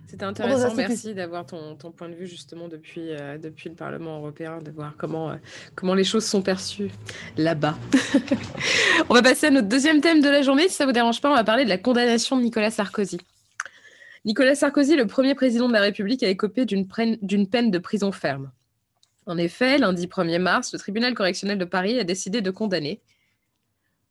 [0.08, 4.62] C'était intéressant, merci d'avoir ton, point de vue justement depuis, euh, depuis le Parlement européen,
[4.62, 5.36] de voir comment, euh,
[5.76, 6.92] comment les choses sont perçues
[7.38, 7.78] là-bas.
[9.10, 10.68] on va passer à notre deuxième thème de la journée.
[10.68, 13.20] Si ça ne vous dérange pas, on va parler de la condamnation de Nicolas Sarkozy.
[14.26, 16.88] Nicolas Sarkozy, le premier président de la République, a écopé d'une
[17.48, 18.52] peine de prison ferme.
[19.26, 23.02] En effet, lundi 1er mars, le tribunal correctionnel de Paris a décidé de condamner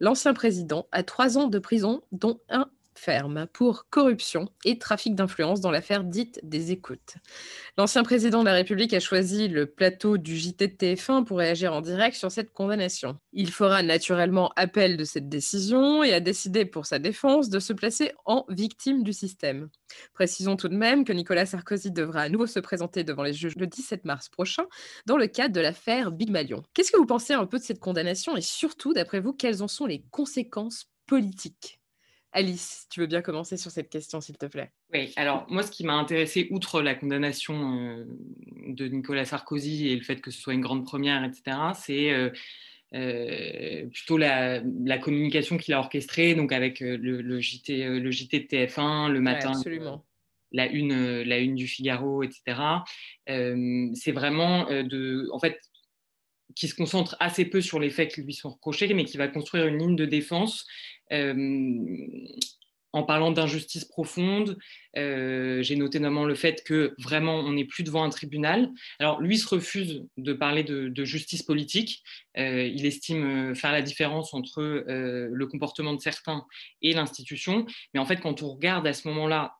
[0.00, 2.68] l'ancien président à trois ans de prison, dont un
[3.00, 7.14] ferme pour corruption et trafic d'influence dans l'affaire dite des écoutes.
[7.78, 11.72] L'ancien président de la République a choisi le plateau du JT de TF1 pour réagir
[11.72, 13.18] en direct sur cette condamnation.
[13.32, 17.72] Il fera naturellement appel de cette décision et a décidé pour sa défense de se
[17.72, 19.70] placer en victime du système.
[20.12, 23.56] Précisons tout de même que Nicolas Sarkozy devra à nouveau se présenter devant les juges
[23.56, 24.64] le 17 mars prochain
[25.06, 26.62] dans le cadre de l'affaire Big Malion.
[26.74, 29.68] Qu'est-ce que vous pensez un peu de cette condamnation et surtout, d'après vous, quelles en
[29.68, 31.79] sont les conséquences politiques?
[32.32, 34.70] Alice, tu veux bien commencer sur cette question, s'il te plaît?
[34.92, 38.04] Oui, alors moi, ce qui m'a intéressé, outre la condamnation euh,
[38.68, 42.30] de Nicolas Sarkozy et le fait que ce soit une grande première, etc., c'est euh,
[42.94, 44.60] euh, plutôt la,
[44.98, 49.50] communication qu'il a orchestrée, donc avec le, JT, le JT de TF1, le matin.
[49.50, 50.04] absolument.
[50.52, 52.82] La une, la une du Figaro, etc.
[53.26, 55.60] c'est vraiment de, en fait,
[56.56, 59.28] qui se concentre assez peu sur les faits qui lui sont reprochés, mais qui va
[59.28, 60.66] construire une ligne de défense
[62.92, 64.58] en parlant d'injustice profonde.
[64.96, 68.70] Euh, j'ai noté notamment le fait que vraiment on n'est plus devant un tribunal.
[68.98, 72.02] Alors lui se refuse de parler de, justice politique.
[72.36, 76.46] Euh, il estime faire la différence entre le comportement de certains
[76.82, 77.66] et l'institution.
[77.94, 79.54] Mais en fait, quand on regarde à ce moment-là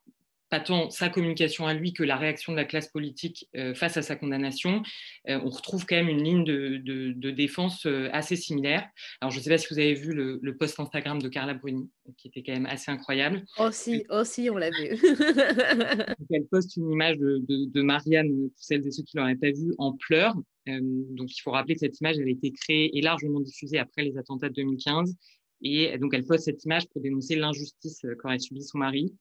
[0.51, 3.97] pas tant sa communication à lui que la réaction de la classe politique euh, face
[3.97, 4.83] à sa condamnation,
[5.29, 8.89] euh, on retrouve quand même une ligne de, défense euh, assez similaire.
[9.21, 11.89] Alors, je ne sais pas si vous avez vu le, post Instagram de Carla Bruni,
[12.19, 13.45] qui était quand même assez incroyable.
[13.59, 14.99] Aussi, aussi on l'a vu.
[16.31, 19.73] elle poste une image de, Marianne, pour celles et ceux qui ne l'auraient pas vue,
[19.79, 20.35] en pleurs.
[20.67, 24.03] donc, il faut rappeler que cette image, elle a été créée et largement diffusée après
[24.03, 25.15] les attentats de 2015.
[25.63, 29.15] Et donc, elle poste cette image pour dénoncer l'injustice qu'aurait subi son mari.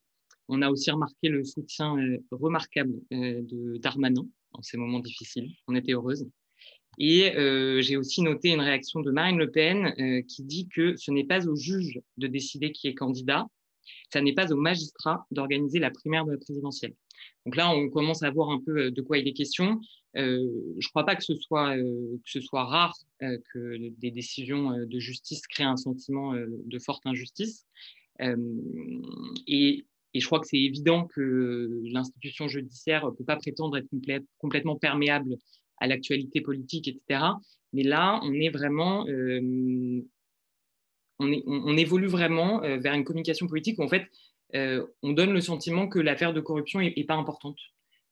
[0.51, 5.51] On a aussi remarqué le soutien euh, remarquable euh, de Darmanin en ces moments difficiles.
[5.67, 6.27] On était heureuse.
[6.97, 11.11] Et euh, j'ai aussi noté une réaction de Marine Le Pen qui dit que ce
[11.11, 13.47] n'est pas au juge de décider qui est candidat,
[14.11, 16.95] ça n'est pas au magistrat d'organiser la primaire de présidentielle.
[17.45, 19.79] Donc là, on commence à voir un peu de quoi il est question.
[20.15, 24.99] je ne crois pas que ce soit, que ce soit rare que des décisions de
[24.99, 27.65] justice créent un sentiment de forte injustice.
[29.47, 34.25] et et je crois que c'est évident que l'institution judiciaire ne peut pas prétendre être
[34.39, 35.37] complètement perméable
[35.77, 37.21] à l'actualité politique, etc.
[37.73, 40.01] Mais là, on est vraiment, euh,
[41.19, 44.07] on, évolue vraiment euh, vers une communication politique où en fait,
[44.55, 47.57] euh, on donne le sentiment que l'affaire de corruption n'est pas importante,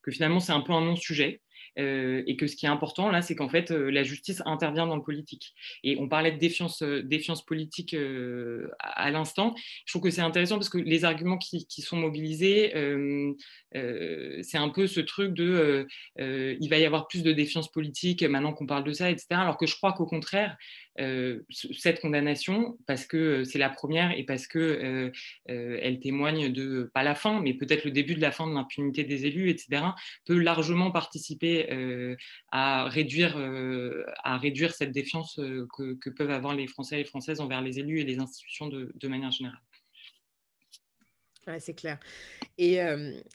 [0.02, 1.40] que finalement c'est un peu un non-sujet.
[1.78, 5.02] Et que ce qui est important là, c'est qu'en fait, la justice intervient dans le
[5.02, 5.54] politique.
[5.84, 7.96] Et on parlait de défiance, défiance politique
[8.80, 9.54] à, l'instant.
[9.86, 12.72] Je trouve que c'est intéressant parce que les arguments qui, qui sont mobilisés,
[13.72, 15.86] c'est un peu ce truc de
[16.18, 19.26] il va y avoir plus de défiance politique maintenant qu'on parle de ça, etc.
[19.30, 20.56] Alors que je crois qu'au contraire,
[21.50, 25.12] cette condamnation, parce que c'est la première et parce que
[25.46, 29.04] elle témoigne de pas la fin, mais peut-être le début de la fin de l'impunité
[29.04, 29.82] des élus, etc.,
[30.24, 31.67] peut largement participer
[32.50, 33.36] à réduire
[34.24, 38.00] à réduire cette défiance que, peuvent avoir les Français et les Françaises envers les élus
[38.00, 39.60] et les institutions de manière générale
[41.58, 41.98] c'est clair.
[42.58, 42.80] Et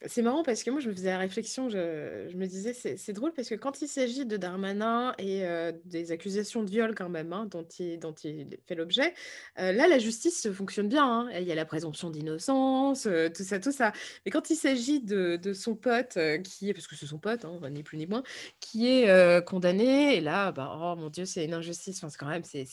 [0.05, 3.32] c'est marrant parce que moi, je me faisais la réflexion, je, me disais, c'est drôle
[3.34, 5.43] parce que quand il s'agit de Darmanin et
[5.86, 9.14] des accusations de viol quand même, hein, dont, il, dont il fait l'objet,
[9.57, 11.05] là, la justice fonctionne bien.
[11.05, 11.30] Hein.
[11.39, 13.93] Il y a la présomption d'innocence, tout ça, tout ça.
[14.26, 17.84] Mais quand il s'agit de, son pote, qui parce que c'est son pote, hein, ni
[17.84, 18.24] plus ni moins,
[18.59, 22.03] qui est condamné, et là, bah, oh mon Dieu, c'est une injustice.
[22.03, 22.66] Enfin, quand même, c'est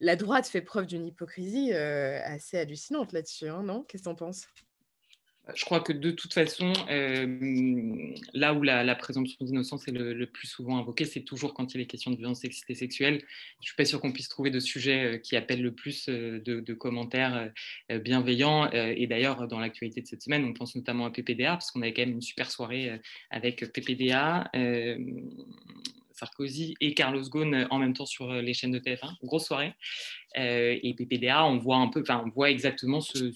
[0.00, 3.82] la droite fait preuve d'une hypocrisie assez hallucinante là-dessus, non?
[3.82, 4.46] Qu'est-ce que tu en penses?
[5.52, 10.48] Je crois que de toute façon, euh, là où la, présomption d'innocence est le, plus
[10.48, 13.18] souvent invoquée, c'est toujours quand il est question de violence sexiste sexuelle.
[13.18, 13.26] Je
[13.60, 16.40] ne suis pas sûre qu'on puisse trouver de sujets euh, qui appellent le plus euh,
[16.40, 17.50] de, commentaires
[17.90, 18.70] bienveillants.
[18.72, 21.92] Et d'ailleurs, dans l'actualité de cette semaine, on pense notamment à PPDA, parce qu'on avait
[21.92, 24.50] quand même une super soirée avec PPDA.
[26.12, 29.74] Sarkozy et Carlos Ghosn en même temps sur les chaînes de TF1, grosse soirée.
[30.36, 33.32] et PPDA, on voit un peu, enfin, on voit exactement ce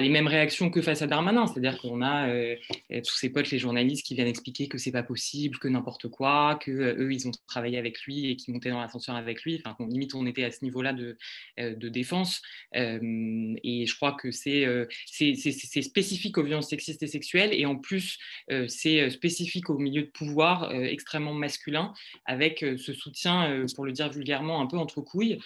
[0.00, 1.46] les mêmes réactions que face à Darmanin.
[1.46, 2.56] C'est-à-dire qu'on a euh,
[2.90, 6.58] tous ses potes, les journalistes, qui viennent expliquer que c'est pas possible, que n'importe quoi,
[6.60, 9.60] que euh, eux ils ont travaillé avec lui et qu'ils montaient dans l'ascenseur avec lui.
[9.64, 11.16] Enfin, limite on était à ce niveau-là de,
[11.60, 12.40] euh, de défense.
[12.74, 14.66] et je crois que c'est
[15.06, 18.18] c'est spécifique aux violences sexistes et sexuelles et en plus
[18.66, 21.92] c'est spécifique au milieu de pouvoir extrêmement masculin
[22.24, 25.38] avec ce soutien, pour le dire vulgairement, un peu entre couilles,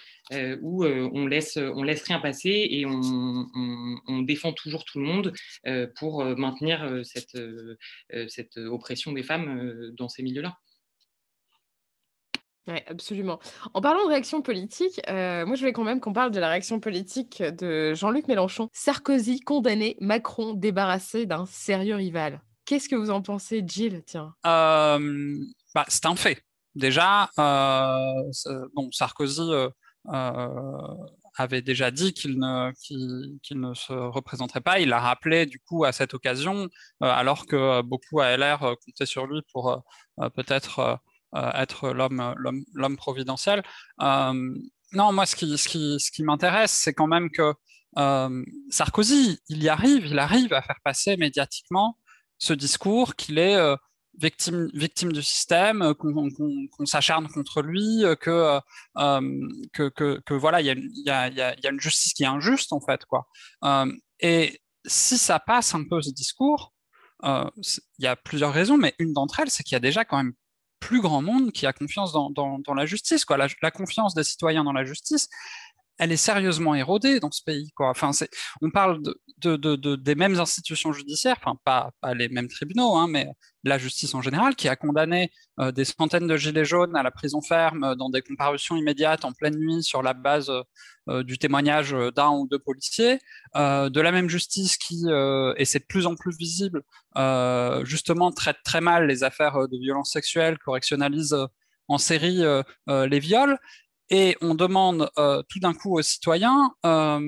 [0.61, 3.01] où on laisse on laisse rien passer et on,
[3.53, 5.33] on, on défend toujours tout le monde
[5.65, 7.37] euh, pour euh, maintenir euh, cette,
[8.29, 10.55] cette oppression des femmes dans ces milieux-là.
[12.67, 13.39] Oui, absolument.
[13.73, 16.79] En parlant de réaction politique, moi je voulais quand même qu'on parle de la réaction
[16.81, 18.69] politique de Jean-Luc Mélenchon.
[18.73, 22.41] Sarkozy condamné, Macron débarrassé d'un sérieux rival.
[22.65, 24.03] Qu'est-ce que vous en pensez, Jill?
[24.05, 24.33] Tiens.
[24.43, 26.43] bah, c'est un fait.
[26.75, 29.49] Déjà, bon, Sarkozy
[31.37, 34.79] avait déjà dit qu'il ne, se représenterait pas.
[34.79, 36.63] Il l'a rappelé du coup à cette occasion,
[37.03, 39.83] euh, alors que beaucoup à LR euh, comptaient sur lui pour
[40.19, 40.99] euh, peut-être
[41.53, 43.61] être l'homme, providentiel.
[43.99, 47.53] non, moi, ce qui m'intéresse, c'est quand même que
[48.69, 51.97] Sarkozy, il y arrive, il arrive à faire passer médiatiquement
[52.39, 53.57] ce discours qu'il est
[54.17, 58.59] victime, victime du système, euh, qu'on s'acharne contre lui, euh, que,
[58.97, 62.27] euh, que, que, que, voilà, il y, y, a, y, a, une justice qui est
[62.27, 63.27] injuste en fait, quoi.
[64.19, 66.73] et si ça passe un peu ce discours,
[67.23, 70.17] il y a plusieurs raisons, mais une d'entre elles, c'est qu'il y a déjà quand
[70.17, 70.33] même
[70.79, 73.37] plus grand monde qui a confiance dans, dans, la justice, quoi.
[73.37, 75.27] La, confiance des citoyens dans la justice,
[75.97, 77.71] elle est sérieusement érodée dans ce pays.
[77.77, 78.11] Enfin,
[78.61, 83.27] on parle de, de, de, des mêmes institutions judiciaires, pas les mêmes tribunaux, hein, mais
[83.67, 87.11] la justice en général, qui a condamné euh, des centaines de gilets jaunes à la
[87.11, 90.51] prison ferme euh, dans des comparutions immédiates en pleine nuit sur la base
[91.09, 93.19] euh, du témoignage d'un ou deux policiers,
[93.55, 95.05] de la même justice qui,
[95.55, 96.81] et c'est de plus en plus visible,
[97.85, 101.33] justement traite très mal les affaires de violences sexuelles, correctionnalise
[101.87, 102.43] en série
[102.87, 103.57] les viols,
[104.09, 107.19] et on demande euh, tout d'un coup aux citoyens euh,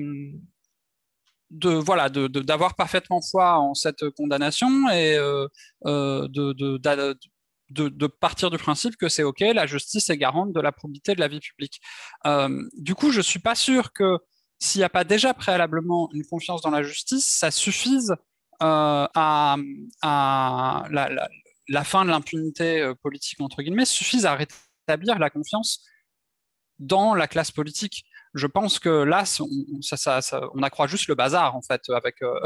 [1.50, 5.48] de voilà d'avoir parfaitement foi en cette condamnation et euh,
[6.28, 11.20] de, partir du principe que c'est ok, la justice est garante de la probité de
[11.20, 11.80] la vie publique.
[12.76, 14.18] du coup, je suis pas sûr que
[14.58, 18.14] s'il n'y a pas déjà préalablement une confiance dans la justice, ça suffise
[18.60, 19.56] à,
[21.68, 25.84] la, fin de l'impunité politique entre guillemets suffise à rétablir la confiance
[26.80, 28.04] dans la classe politique.
[28.34, 29.24] Je pense que là,
[30.54, 32.40] on, accroît juste le bazar en fait avec euh,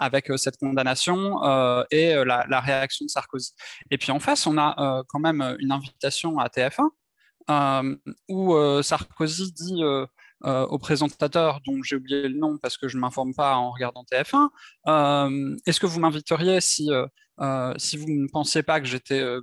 [0.30, 3.52] euh, cette condamnation euh, et la, réaction de Sarkozy.
[3.90, 6.88] Et puis en face, on a quand même une invitation à TF1
[8.28, 9.82] où Sarkozy dit
[10.46, 14.04] au présentateur dont j'ai oublié le nom parce que je ne m'informe pas en regardant
[14.10, 14.48] TF1,
[15.66, 16.88] est-ce que vous m'inviteriez si
[17.40, 19.42] euh, si vous ne pensiez pas que j'étais euh,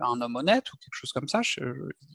[0.00, 1.40] un homme honnête ou quelque chose comme ça,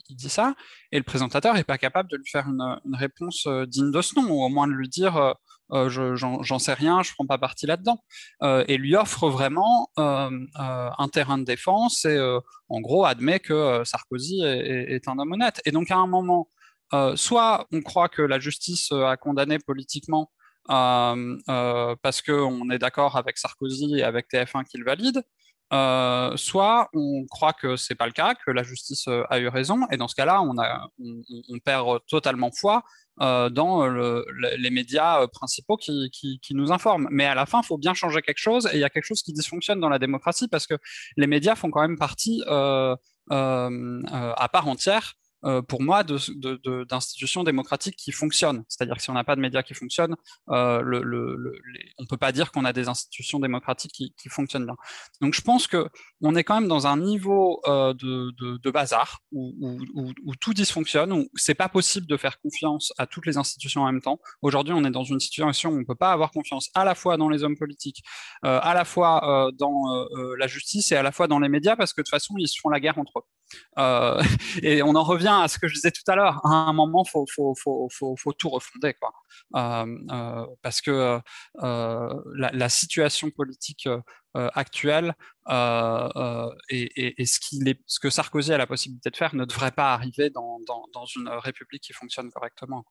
[0.10, 0.56] il dit ça,
[0.92, 4.16] et le présentateur n'est pas capable de lui faire une, réponse euh, digne de ce
[4.16, 5.36] nom, ou au moins de lui dire
[5.72, 8.04] j'en sais rien, je ne prends pas parti là-dedans,
[8.68, 12.20] et lui offre vraiment un terrain de défense et
[12.70, 15.62] en gros admet que Sarkozy est, un homme honnête.
[15.66, 16.50] Et donc à un moment,
[17.16, 20.32] soit on croit que la justice a condamné politiquement
[20.72, 25.22] euh, euh, parce qu'on est d'accord avec Sarkozy et avec TF1 qu'il valide,
[25.74, 29.82] euh, soit on croit que c'est pas le cas, que la justice a eu raison,
[29.92, 32.84] et dans ce cas-là, on, on, perd totalement foi
[33.18, 37.08] dans les médias principaux qui, nous informent.
[37.12, 39.06] Mais à la fin, il faut bien changer quelque chose, et il y a quelque
[39.06, 40.76] chose qui dysfonctionne dans la démocratie parce que
[41.18, 42.98] les médias font quand même partie à
[43.30, 45.14] part entière
[45.46, 48.64] euh, pour moi, d'institutions démocratiques qui fonctionnent.
[48.68, 50.16] C'est-à-dire que si on n'a pas de médias qui fonctionnent,
[50.50, 50.82] euh,
[51.98, 54.76] on ne peut pas dire qu'on a des institutions démocratiques qui, fonctionnent bien.
[55.22, 60.54] Donc je pense qu'on est quand même dans un niveau euh, de, bazar où, tout
[60.54, 64.20] dysfonctionne, où c'est pas possible de faire confiance à toutes les institutions en même temps.
[64.42, 66.96] Aujourd'hui, on est dans une situation où on ne peut pas avoir confiance à la
[66.96, 68.04] fois dans les hommes politiques,
[68.42, 72.02] à la fois dans la justice et à la fois dans les médias, parce que
[72.02, 73.24] de toute façon, ils se font la guerre entre eux.
[74.62, 76.46] et on en revient à ce que je disais tout à l'heure.
[76.46, 78.94] À un moment, il faut, tout refonder.
[78.94, 79.14] Quoi.
[79.56, 81.20] Euh, euh, parce que
[81.62, 83.88] euh, la, situation politique
[84.34, 85.16] actuelle
[86.70, 90.60] et, ce, que Sarkozy a la possibilité de faire ne devrait pas arriver dans,
[91.16, 92.84] une république qui fonctionne correctement.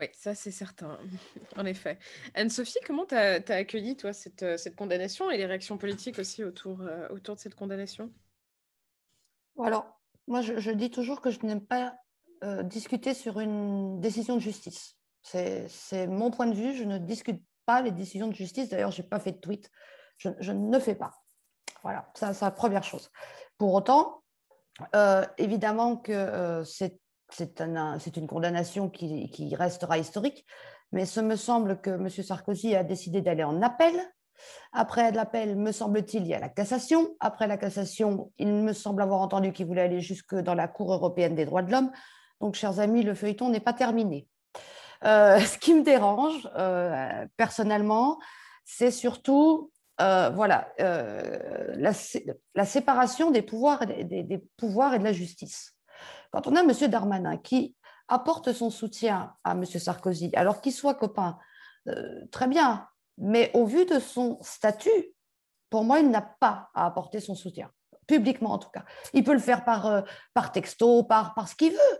[0.00, 0.98] Oui, ça c'est certain,
[1.56, 1.98] en effet.
[2.34, 7.36] Anne-Sophie, comment tu as, accueilli, toi, cette, condamnation et les réactions politiques aussi autour de
[7.36, 8.12] cette condamnation?
[9.60, 9.86] Alors,
[10.28, 11.94] moi, je, dis toujours que je n'aime pas
[12.44, 14.96] euh, discuter sur une décision de justice.
[15.22, 16.74] C'est mon point de vue.
[16.74, 18.68] Je ne discute pas les décisions de justice.
[18.68, 19.70] D'ailleurs, je n'ai pas fait de tweet.
[20.18, 21.12] Je, ne fais pas.
[21.82, 23.10] Voilà, ça, c'est la première chose.
[23.58, 24.22] Pour autant,
[24.94, 27.00] euh, évidemment que euh, c'est
[28.16, 30.46] une condamnation qui, qui, restera historique,
[30.92, 32.08] mais ce me semble que M.
[32.08, 33.94] Sarkozy a décidé d'aller en appel
[34.72, 37.14] après l'appel, me semble-t-il, il y a la cassation.
[37.20, 40.92] Après la cassation, il me semble avoir entendu qu'il voulait aller jusque dans la Cour
[40.92, 41.90] européenne des droits de l'homme.
[42.40, 44.26] Donc, chers amis, le feuilleton n'est pas terminé.
[45.04, 48.18] Euh, ce qui me dérange euh, personnellement,
[48.64, 49.70] c'est surtout
[50.00, 51.92] euh, voilà, la,
[52.64, 55.74] séparation des pouvoirs, et des, pouvoirs et de la justice.
[56.32, 56.72] Quand on a M.
[56.88, 57.76] Darmanin qui
[58.08, 59.64] apporte son soutien à M.
[59.66, 61.38] Sarkozy, alors qu'il soit copain,
[62.30, 62.88] très bien,
[63.18, 65.14] mais au vu de son statut,
[65.72, 67.70] pour moi, il n'a pas à apporter son soutien,
[68.06, 68.84] publiquement en tout cas.
[69.14, 70.02] Il peut le faire par, euh,
[70.34, 71.98] par texto, par, par ce qu'il veut.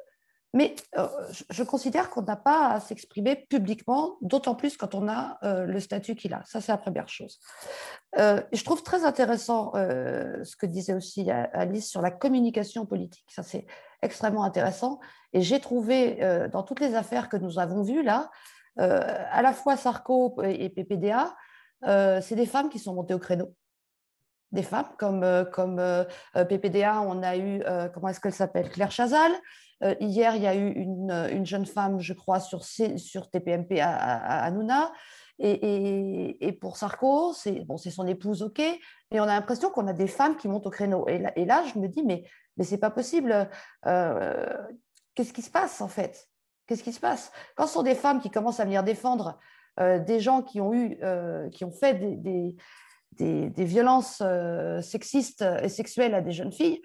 [0.55, 1.09] Mais euh,
[1.49, 5.81] je considère qu'on n'a pas à s'exprimer publiquement, d'autant plus quand on a euh, le
[5.81, 6.43] statut qu'il a.
[6.45, 7.41] Ça, c'est la première chose.
[8.19, 13.25] je trouve très intéressant ce que disait aussi Alice sur la communication politique.
[13.31, 13.65] Ça, c'est
[14.03, 15.01] extrêmement intéressant.
[15.33, 18.31] Et j'ai trouvé, dans toutes les affaires que nous avons vues là,
[18.79, 21.35] à la fois Sarko et PPDA,
[21.85, 23.55] euh, c'est des femmes qui sont montées au créneau.
[24.53, 25.81] Des femmes comme, euh, comme
[26.35, 27.63] PPDA, on a eu,
[27.95, 29.33] comment est-ce qu'elle s'appelle Claire Chazal.
[30.01, 34.51] hier, il y a eu une, jeune femme, je crois, sur, sur TPMP à, à,
[34.51, 34.93] Nouna.
[35.39, 38.61] Et, pour Sarko, c'est bon, son épouse, ok,
[39.11, 41.09] mais on a l'impression qu'on a des femmes qui montent au créneau.
[41.09, 42.25] Et là, et là je me dis, mais,
[42.57, 43.49] mais c'est pas possible.
[43.83, 46.29] Qu'est-ce qui se passe en fait?
[46.67, 47.33] Qu'est-ce qui se passe?
[47.57, 49.39] Quand ce sont des femmes qui commencent à venir défendre
[49.81, 52.57] euh, des gens qui ont, eu, euh, qui ont fait des,
[53.13, 56.83] des, violences euh, sexistes et sexuelles à des jeunes filles,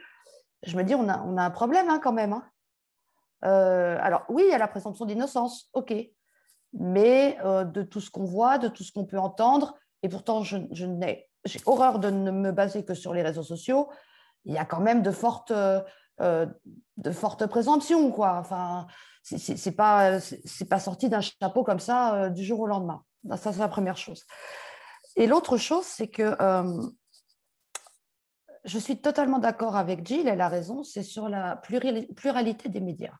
[0.63, 2.33] je me dis, on a, on a un problème hein, quand même.
[2.33, 2.43] Hein.
[3.41, 5.93] alors oui, il y a la présomption d'innocence, ok,
[6.73, 10.57] mais de tout ce qu'on voit, de tout ce qu'on peut entendre, et pourtant je,
[10.71, 10.85] je
[11.45, 13.89] j'ai horreur de ne me baser que sur les réseaux sociaux,
[14.45, 15.53] il y a quand même de fortes,
[16.19, 18.37] de fortes présomptions, quoi.
[18.37, 18.87] Enfin,
[19.35, 23.03] c'est pas c'est pas sorti d'un chapeau comme ça euh, du jour au lendemain.
[23.35, 24.23] Ça c'est la première chose.
[25.17, 26.81] Et l'autre chose, c'est que euh,
[28.63, 33.15] je suis totalement d'accord avec Jill, elle a raison, c'est sur la pluralité des médias.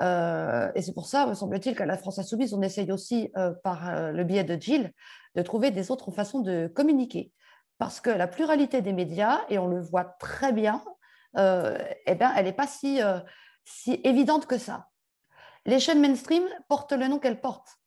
[0.00, 3.30] Euh, et c'est pour ça, me semble-t-il, qu'à la France Insoumise, on essaye aussi,
[3.62, 4.92] par le biais de Jill,
[5.34, 7.32] de trouver des autres façons de communiquer.
[7.76, 10.82] Parce que la pluralité des médias, et on le voit très bien,
[11.36, 13.00] eh ben, elle n'est pas si
[13.64, 14.88] si évidente que ça.
[15.66, 17.80] Les chaînes mainstream portent le nom qu'elles portent.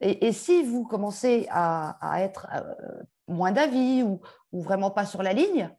[0.00, 4.20] Et, si vous commencez à, être euh, moins d'avis ou,
[4.52, 5.70] vraiment pas sur la ligne,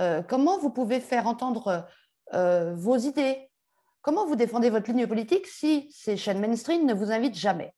[0.00, 1.86] euh, comment vous pouvez faire entendre
[2.34, 3.50] euh, vos idées?
[4.02, 7.72] Comment vous défendez votre ligne politique si ces chaînes mainstream ne vous invitent jamais?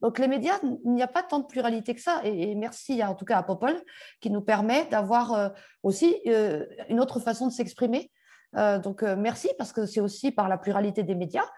[0.00, 2.22] Donc les médias, il n'y a pas tant de pluralité que ça.
[2.24, 3.78] Et, merci en tout cas à Popol
[4.22, 5.52] qui nous permet d'avoir
[5.82, 8.10] aussi une autre façon de s'exprimer.
[8.56, 11.48] Euh, donc merci parce que c'est aussi par la pluralité des médias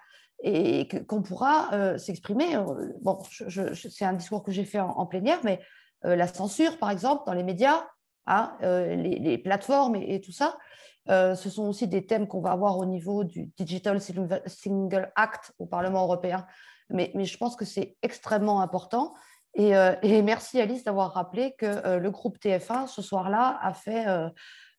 [0.45, 2.59] et qu'on pourra s'exprimer.
[3.01, 5.61] Bon, c'est un discours que j'ai fait en, plénière, mais
[6.03, 7.86] la censure, par exemple, dans les médias,
[8.26, 10.59] hein, les, plateformes et, tout ça,
[11.07, 15.66] ce sont aussi des thèmes qu'on va avoir au niveau du Digital Single Act au
[15.66, 16.45] Parlement européen
[16.93, 19.14] mais, je pense que c'est extrêmement important.
[19.55, 24.07] Et, euh, merci Alice d'avoir rappelé que euh, le groupe TF1 ce soir-là a fait,
[24.09, 24.28] euh,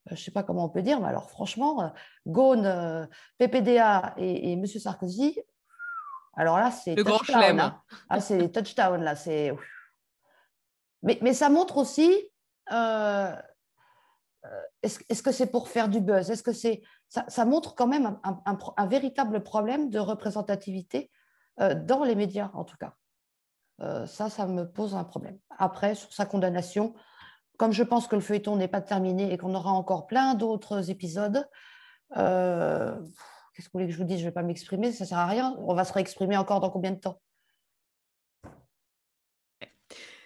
[0.07, 1.93] je ne sais pas comment on peut dire, mais alors franchement,
[2.27, 4.65] Gaune, PPDA et, et M.
[4.65, 5.39] Sarkozy,
[6.35, 7.59] alors là c'est touchdown.
[7.59, 7.81] Hein.
[8.09, 9.55] Ah, c'est touchdown là, c'est.
[11.03, 12.11] Mais, mais, ça montre aussi.
[14.81, 16.29] Est-ce que c'est pour faire du buzz?
[16.29, 21.11] Est-ce que c'est ça, ça, montre quand même un, un véritable problème de représentativité
[21.59, 22.95] euh, dans les médias en tout cas.
[23.81, 25.37] Euh, ça, ça me pose un problème.
[25.59, 26.95] Après, sur sa condamnation,
[27.63, 30.89] comme je pense que le feuilleton n'est pas terminé et qu'on aura encore plein d'autres
[30.89, 31.47] épisodes,
[32.17, 32.93] euh,
[33.55, 34.17] qu'est-ce que vous voulez que je vous dise?
[34.17, 35.55] Je ne vais pas m'exprimer, ça ne sert à rien.
[35.59, 37.21] On va se réexprimer encore dans combien de temps?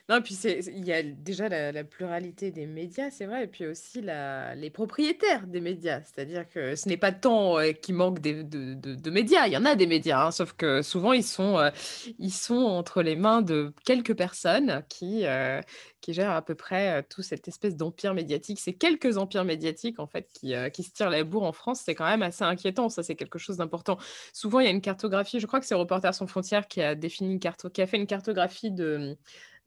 [0.10, 4.02] Non, puis il y a déjà la, pluralité des médias, c'est vrai, et puis aussi
[4.02, 6.02] les propriétaires des médias.
[6.02, 9.66] C'est-à-dire que ce n'est pas tant euh, qu'il manque de, de, médias, il y en
[9.66, 11.72] a des médias, hein, sauf que souvent ils sont, euh,
[12.20, 15.60] ils sont entre les mains de quelques personnes qui, euh,
[16.00, 18.62] qui gèrent à peu près tout cette espèce d'empire médiatique.
[18.62, 21.82] C'est quelques empires médiatiques en fait qui, qui se tirent la bourre en France.
[21.84, 22.88] C'est quand même assez inquiétant.
[22.88, 23.98] Ça, c'est quelque chose d'important.
[24.32, 25.42] Souvent, il y a une cartographie.
[25.42, 27.98] Je crois que c'est Reporters sans frontières qui a défini une carte, qui a fait
[27.98, 29.18] une cartographie de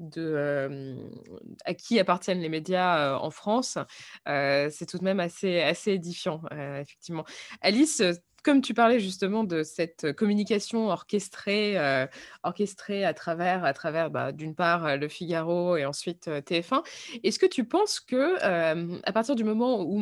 [0.01, 0.97] de
[1.65, 3.79] à qui appartiennent les médias en France,
[4.27, 6.43] c'est tout de même assez, assez édifiant,
[6.81, 7.25] effectivement.
[7.61, 8.03] Alice,
[8.43, 11.76] comme tu parlais justement de cette communication orchestrée,
[12.43, 16.82] orchestrée à travers, bah, d'une part Le Figaro et ensuite euh, TF1,
[17.22, 18.41] est-ce que tu penses que
[19.05, 20.01] à partir du moment où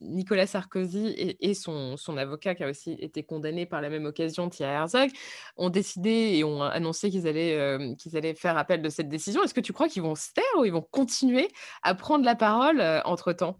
[0.00, 4.72] Nicolas Sarkozy et, son, avocat, qui a aussi été condamné par la même occasion, Thierry
[4.72, 5.10] Herzog,
[5.56, 9.54] ont décidé et ont annoncé qu'ils allaient, qu'ils allaient faire appel de cette décision, est-ce
[9.54, 11.48] que tu crois qu'ils vont se taire ou ils vont continuer
[11.82, 13.56] à prendre la parole entre-temps?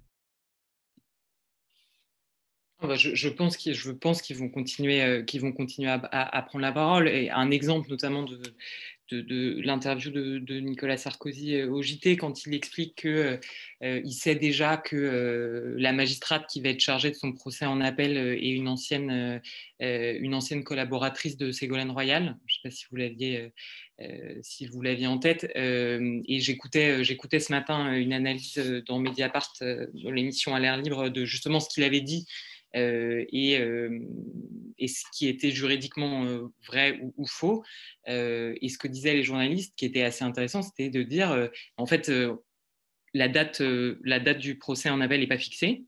[2.83, 3.57] Bah, je, pense
[4.23, 5.23] qu'ils vont continuer, euh,
[6.13, 7.09] à, prendre la parole.
[7.09, 8.41] Et un exemple notamment de,
[9.11, 13.41] l'interview de, Nicolas Sarkozy euh, au JT quand il explique qu'il
[13.83, 18.17] euh, sait déjà que la magistrate qui va être chargée de son procès en appel
[18.17, 19.43] est une ancienne,
[20.65, 22.37] collaboratrice de Ségolène Royal.
[22.47, 23.53] Je ne sais pas si vous l'aviez
[24.41, 25.51] si vous l'aviez en tête.
[25.55, 28.57] et j'écoutais, j'écoutais ce matin une analyse
[28.87, 32.27] dans Mediapart, dans l'émission à l'air libre, de justement ce qu'il avait dit
[32.77, 34.01] euh, euh,
[34.79, 37.65] et, ce qui était juridiquement euh, vrai ou, faux.
[38.07, 42.11] et ce que disaient les journalistes, qui était assez intéressant, c'était de dire, en fait,
[43.15, 45.85] la, date, la date du procès en appel n'est pas fixée,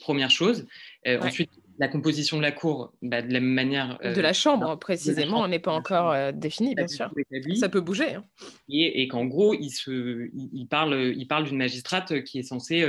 [0.00, 0.66] première chose.
[1.06, 1.50] Ensuite,
[1.80, 3.98] la composition de la Cour, bah, de la même manière.
[4.04, 7.10] de la Chambre, précisément, n'est pas encore définie, bien sûr.
[7.58, 8.16] Ça peut bouger.
[8.16, 8.24] Hein.
[8.68, 12.84] Et, qu'en gros, il, se, il, parle, il parle d'une magistrate qui est censée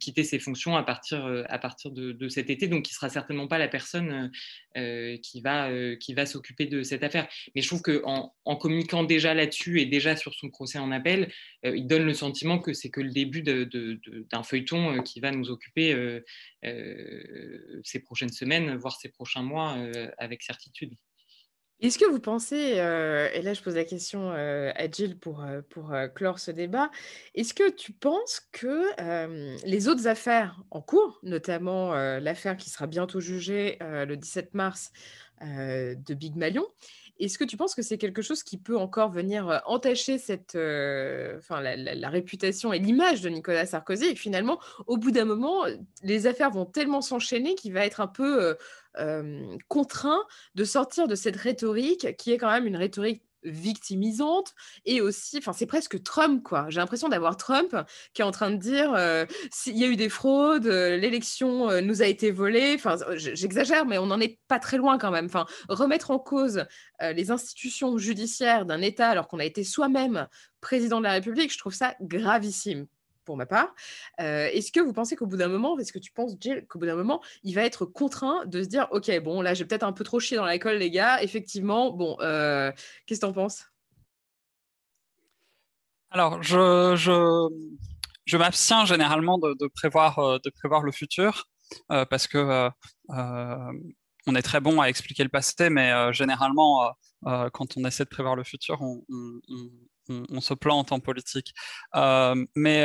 [0.00, 3.46] quitter ses fonctions à partir, à partir de, cet été, donc qui ne sera certainement
[3.46, 4.30] pas la personne
[4.74, 7.28] qui va, qui va s'occuper de cette affaire.
[7.54, 11.30] Mais je trouve qu'en en communiquant déjà là-dessus et déjà sur son procès en appel,
[11.62, 16.22] il donne le sentiment que c'est que le début d'un feuilleton qui va nous occuper
[17.82, 20.94] ces prochaines semaines, voire ces prochains mois euh, avec certitude.
[21.80, 25.44] Est-ce que vous pensez, euh, et là je pose la question euh, à Jill pour,
[25.68, 26.92] pour clore ce débat,
[27.34, 33.18] est-ce que tu penses que les autres affaires en cours, notamment l'affaire qui sera bientôt
[33.18, 34.92] jugée le 17 mars
[35.40, 36.66] de Big Malion,
[37.18, 40.56] est-ce que tu penses que c'est quelque chose qui peut encore venir entacher cette,
[41.36, 44.06] enfin, la, réputation et l'image de Nicolas Sarkozy?
[44.06, 45.64] Et finalement, au bout d'un moment,
[46.02, 48.56] les affaires vont tellement s'enchaîner qu'il va être un peu
[49.68, 50.22] contraint
[50.54, 55.52] de sortir de cette rhétorique qui est quand même une rhétorique victimisante et aussi, enfin
[55.52, 56.66] c'est presque Trump quoi.
[56.68, 57.76] J'ai l'impression d'avoir Trump
[58.12, 61.70] qui est en train de dire euh, s'il y a eu des fraudes, euh, l'élection
[61.70, 62.74] euh, nous a été volée.
[62.74, 65.26] Enfin j'exagère, mais on n'en est pas très loin quand même.
[65.26, 66.64] Enfin remettre en cause
[67.00, 70.28] les institutions judiciaires d'un État alors qu'on a été soi-même
[70.60, 72.86] président de la République, je trouve ça gravissime
[73.24, 73.74] pour ma part.
[74.20, 76.78] Euh, est-ce que vous pensez qu'au bout d'un moment, est-ce que tu penses, Jill, qu'au
[76.78, 79.82] bout d'un moment, il va être contraint de se dire, OK, bon, là, j'ai peut-être
[79.82, 82.70] un peu trop chié dans l'école, les gars, effectivement, bon, euh,
[83.06, 83.64] qu'est-ce que tu en penses?
[86.10, 87.48] Alors, je, je,
[88.24, 91.48] je m'abstiens généralement de, prévoir, euh, de prévoir le futur,
[91.88, 92.70] parce que
[94.26, 96.94] on est très bon à expliquer le passé, mais généralement,
[97.24, 99.02] quand on essaie de prévoir le futur, on,
[100.40, 101.52] se plante en politique.
[102.54, 102.84] mais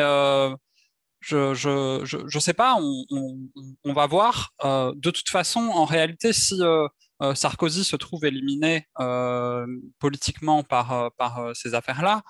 [1.22, 4.54] je ne sais pas, on, va voir.
[4.64, 6.60] de toute façon, en réalité, si
[7.36, 8.88] Sarkozy se trouve éliminé
[10.00, 12.22] politiquement par, par ces affaires-là,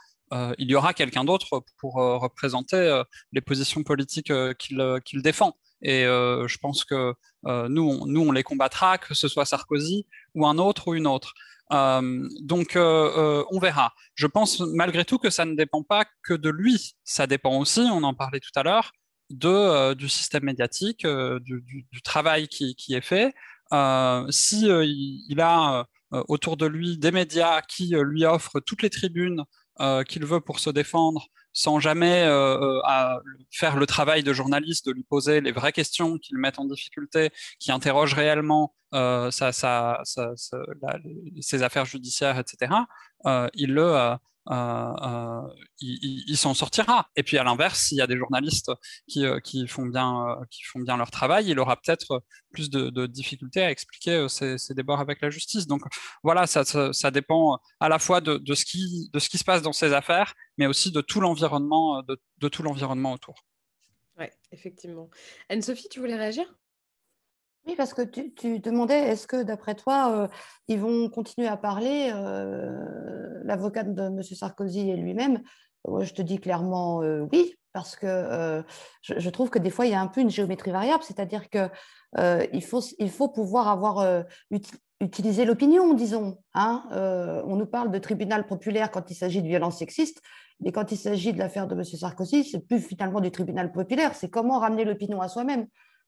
[0.58, 5.56] il y aura quelqu'un d'autre pour représenter les positions politiques qu'il défend.
[5.82, 7.14] Et je pense que
[7.46, 11.08] nous, on, nous, on les combattra, que ce soit Sarkozy ou un autre ou une
[11.08, 11.34] autre.
[11.72, 13.94] Donc, on verra.
[14.16, 16.96] Je pense malgré tout que ça ne dépend pas que de lui.
[17.04, 18.92] Ça dépend aussi, on en parlait tout à l'heure,
[19.30, 23.34] de, du système médiatique, du, du, travail qui, qui, est fait.
[24.30, 29.44] si il, a autour de lui des médias qui lui offrent toutes les tribunes
[30.08, 33.20] qu'il veut pour se défendre, sans jamais euh, euh,
[33.52, 36.66] faire le travail de journaliste, de lui poser les vraies questions qui le mettent en
[36.66, 39.64] difficulté, qui interrogent réellement euh, ses
[41.64, 42.74] affaires judiciaires, etc.,
[43.54, 44.16] il le,
[44.50, 45.42] euh, euh,
[45.82, 47.08] il, s'en sortira.
[47.16, 48.72] Et puis à l'inverse, s'il y a des journalistes
[49.08, 54.58] qui, euh, font, bien, leur travail, il aura peut-être plus de, difficultés à expliquer ses,
[54.74, 55.68] débords avec la justice.
[55.68, 55.82] Donc
[56.24, 60.66] voilà, ça, dépend à la fois de, ce qui, se passe dans ces affaires, mais
[60.66, 63.36] aussi de tout l'environnement, de tout l'environnement autour.
[64.18, 65.10] Oui, effectivement.
[65.48, 66.46] Anne-Sophie, tu voulais réagir?
[67.70, 70.28] Oui, parce que tu, demandais, est-ce que d'après toi, euh,
[70.68, 74.24] ils vont continuer à parler, euh, l'avocat de M.
[74.24, 75.42] Sarkozy et lui-même?
[75.88, 78.64] Moi, je te dis clairement euh, oui, parce que
[79.02, 81.70] je, trouve que des fois, il y a un peu une géométrie variable, c'est-à-dire qu'il
[82.52, 84.26] il, faut, il faut pouvoir avoir
[85.00, 86.40] utilisé l'opinion, disons.
[86.56, 86.84] Hein
[87.46, 90.22] on nous parle de tribunal populaire quand il s'agit de violences sexistes,
[90.62, 91.84] mais quand il s'agit de l'affaire de M.
[91.84, 95.68] Sarkozy, c'est plus finalement du tribunal populaire, c'est comment ramener l'opinion à soi-même.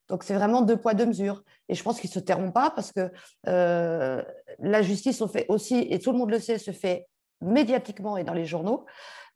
[0.10, 1.44] Donc, c'est vraiment deux poids, deux mesures.
[1.70, 3.12] Et je pense qu'ils ne se tairont pas parce que
[3.48, 4.22] euh,
[4.60, 7.08] la justice, on fait aussi, et tout le monde le sait, se fait
[7.42, 8.86] médiatiquement et dans les journaux.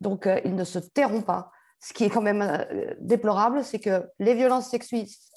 [0.02, 1.52] Donc, euh, ils ne se tairont pas.
[1.80, 4.70] Ce qui est quand même euh, déplorable, c'est que les violences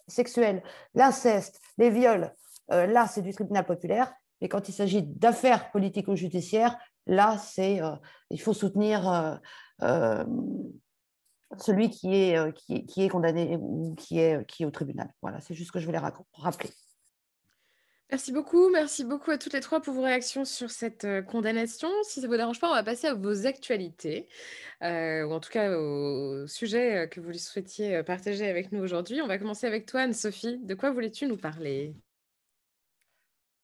[0.09, 0.63] sexuelles,
[0.95, 2.33] l'inceste, les viols,
[2.71, 4.13] là, c'est du tribunal populaire.
[4.41, 7.81] Mais quand il s'agit d'affaires politico-judiciaires, là, c'est
[8.31, 9.41] il faut soutenir
[11.57, 15.11] celui qui est, euh, qui, qui, est condamné ou qui est, qui est au tribunal.
[15.23, 16.01] Voilà, c'est juste ce que je voulais
[16.35, 16.71] rappeler.
[18.11, 21.91] Merci beaucoup, merci beaucoup à toutes les trois pour vos réactions sur cette euh, condamnation.
[22.05, 24.29] Si ça ne vous dérange pas, on va passer à vos actualités,
[24.83, 29.21] euh, ou en tout cas au sujet que vous souhaitiez partager avec nous aujourd'hui.
[29.21, 30.59] On va commencer avec toi, Anne-Sophie.
[30.63, 31.95] De quoi voulais-tu nous parler?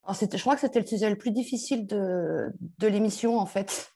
[0.07, 3.91] Je crois que c'était le sujet le plus difficile de, de l'émission, en fait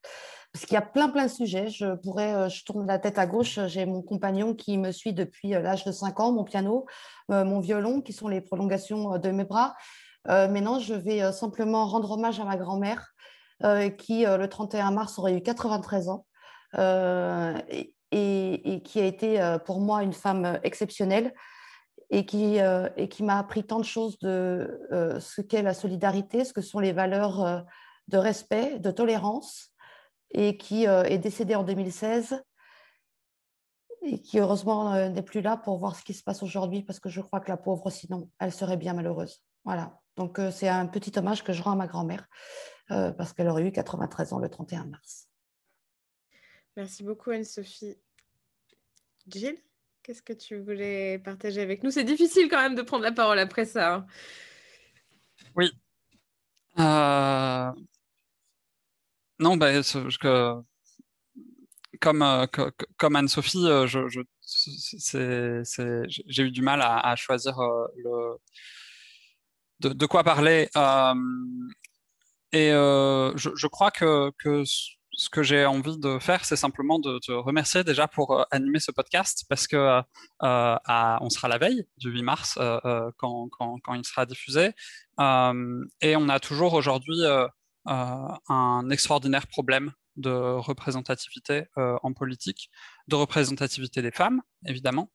[0.53, 1.69] parce qu'il y a plein, plein de sujets.
[1.69, 5.13] Je pourrais, euh, je tourne la tête à gauche, j'ai mon compagnon qui me suit
[5.13, 6.87] depuis euh, l'âge de 5 ans, mon piano,
[7.31, 9.77] euh, mon violon, qui sont les prolongations de mes bras.
[10.27, 13.15] mais non, je vais simplement rendre hommage à ma grand-mère,
[13.99, 16.27] qui, le 31 mars, aurait eu 93 ans.
[18.11, 21.33] Et, qui a été pour moi une femme exceptionnelle
[22.11, 22.61] et qui
[23.23, 27.65] m'a appris tant de choses de ce qu'est la solidarité, ce que sont les valeurs
[28.09, 29.73] de respect, de tolérance,
[30.31, 32.43] et qui euh, est décédée en 2016
[34.03, 37.01] et qui heureusement euh, n'est plus là pour voir ce qui se passe aujourd'hui parce
[37.01, 39.43] que je crois que la pauvre, sinon, elle serait bien malheureuse.
[39.65, 39.99] Voilà.
[40.17, 42.27] Donc euh, c'est un petit hommage que je rends à ma grand-mère
[42.89, 45.29] parce qu'elle aurait eu 93 ans le 31 mars.
[46.75, 47.99] Merci beaucoup Anne-Sophie.
[49.27, 49.59] Gilles,
[50.03, 51.91] qu'est-ce que tu voulais partager avec nous?
[51.91, 53.95] C'est difficile quand même de prendre la parole après ça.
[53.95, 54.07] Hein.
[55.55, 55.71] Oui.
[59.41, 59.71] Non, bah,
[62.01, 62.47] comme, euh,
[62.97, 64.01] comme Anne-Sophie, euh, j'ai
[66.43, 68.39] eu du mal à, choisir euh, le,
[69.95, 70.69] de, quoi parler.
[72.53, 74.33] et je, crois que,
[74.65, 78.91] ce que j'ai envie de faire, c'est simplement de te remercier déjà pour animer ce
[78.91, 80.03] podcast parce que
[80.41, 82.59] on sera la veille du 8 mars
[83.19, 83.51] quand,
[83.95, 84.73] il sera diffusé.
[85.19, 87.23] et on a toujours aujourd'hui
[87.89, 92.71] un extraordinaire problème de représentativité euh, en politique,
[93.07, 95.11] de représentativité des femmes, évidemment.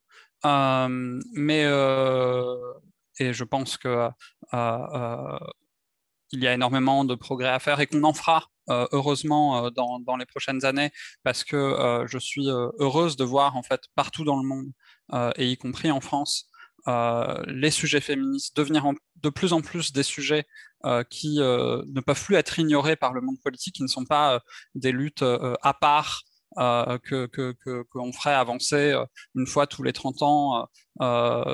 [0.45, 1.61] Euh, mais,
[3.19, 4.09] et je pense que
[6.31, 10.15] il y a énormément de progrès à faire et qu'on en fera heureusement dans, dans,
[10.15, 14.47] les prochaines années parce que je suis heureuse de voir en fait partout dans le
[14.47, 14.71] monde
[15.37, 16.49] et y compris en France
[16.87, 18.85] les sujets féministes devenir
[19.23, 20.45] de plus en plus des sujets
[20.85, 24.03] euh, qui euh, ne peuvent plus être ignorés par le monde politique, qui ne sont
[24.03, 24.39] pas euh,
[24.75, 25.23] des luttes
[25.61, 26.23] à part
[26.55, 28.95] que qu'on ferait avancer
[29.35, 30.67] une fois tous les 30 ans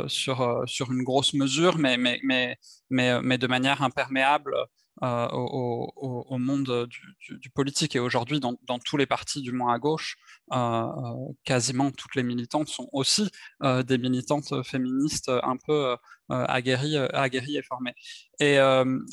[0.07, 2.57] sur, sur une grosse mesure, mais, mais, mais,
[2.89, 4.53] mais, mais de manière imperméable
[5.01, 6.87] euh, au, monde
[7.29, 7.95] du, politique.
[7.95, 10.17] Et aujourd'hui, dans, tous les partis, du moins à gauche,
[10.51, 13.29] euh, euh, quasiment toutes les militantes sont aussi
[13.61, 15.95] des militantes féministes un peu
[16.29, 17.93] aguerries, aguerries, et formées.
[18.39, 18.57] Et,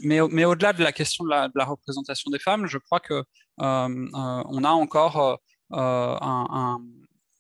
[0.03, 3.22] mais, mais au-delà de la question de la, représentation des femmes, je crois que
[3.59, 5.39] on a encore
[5.71, 6.81] un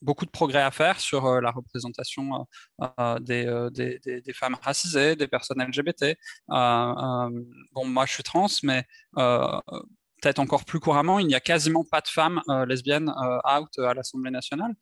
[0.02, 2.46] beaucoup de progrès à faire sur euh, la représentation
[2.80, 6.16] euh, euh, des, femmes racisées, des personnes LGBT.
[6.48, 12.00] bon, moi, je suis trans, mais peut-être encore plus couramment, il n'y a quasiment pas
[12.00, 14.74] de femmes lesbiennes out à l'Assemblée nationale.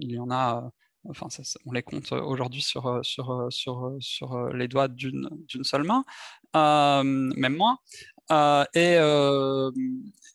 [0.00, 0.70] il y en a
[1.04, 1.28] enfin,
[1.64, 3.00] on les compte aujourd'hui sur,
[4.52, 6.04] les doigts d'une seule main,
[6.54, 7.78] même moins.
[8.30, 8.98] Et,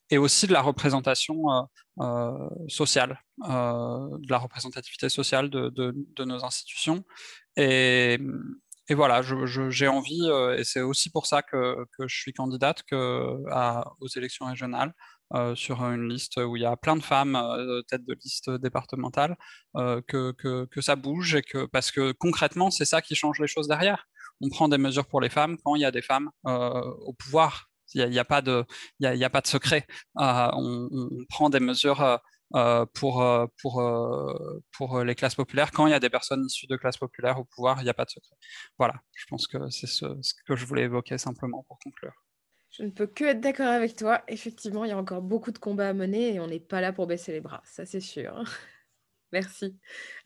[0.10, 1.68] et aussi de la représentation
[2.00, 7.04] euh, sociale, euh, de la représentativité sociale de, de, nos institutions.
[7.56, 8.18] Et,
[8.90, 12.82] et voilà, j'ai envie, euh, et c'est aussi pour ça que, que, je suis candidate
[12.90, 12.96] que,
[14.00, 14.94] aux élections régionales,
[15.56, 17.40] sur une liste où il y a plein de femmes,
[17.88, 19.36] tête de liste départementale,
[19.76, 23.48] que, que, que, ça bouge, et que, parce que concrètement, c'est ça qui change les
[23.48, 24.08] choses derrière.
[24.42, 27.70] On prend des mesures pour les femmes quand il y a des femmes au pouvoir
[27.94, 28.66] il n'y a, pas de,
[29.46, 29.86] secret.
[30.20, 32.18] Euh, on, prend des mesures euh,
[32.56, 33.48] euh,
[34.78, 35.72] pour, les classes populaires.
[35.72, 37.94] Quand il y a des personnes issues de classes populaires au pouvoir, il n'y a
[37.94, 38.36] pas de secret.
[38.78, 40.06] Voilà, je pense que c'est ce,
[40.46, 42.14] que je voulais évoquer simplement pour conclure.
[42.72, 44.24] Je ne peux que être d'accord avec toi.
[44.28, 46.92] Effectivement, il y a encore beaucoup de combats à mener et on n'est pas là
[46.92, 48.44] pour baisser les bras, ça c'est sûr.
[49.32, 49.78] Merci.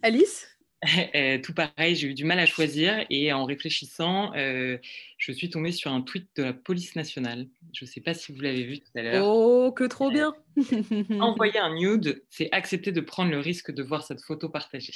[0.01, 0.56] Alice?
[1.43, 4.77] tout pareil, j'ai eu du mal à choisir et en réfléchissant, euh,
[5.17, 7.47] je suis tombée sur un tweet de la police nationale.
[7.73, 9.27] Je ne sais pas si vous l'avez vu tout à l'heure.
[9.27, 10.35] Oh, que trop bien
[11.19, 14.93] Envoyer un nude, c'est accepter de prendre le risque de voir cette photo partagée.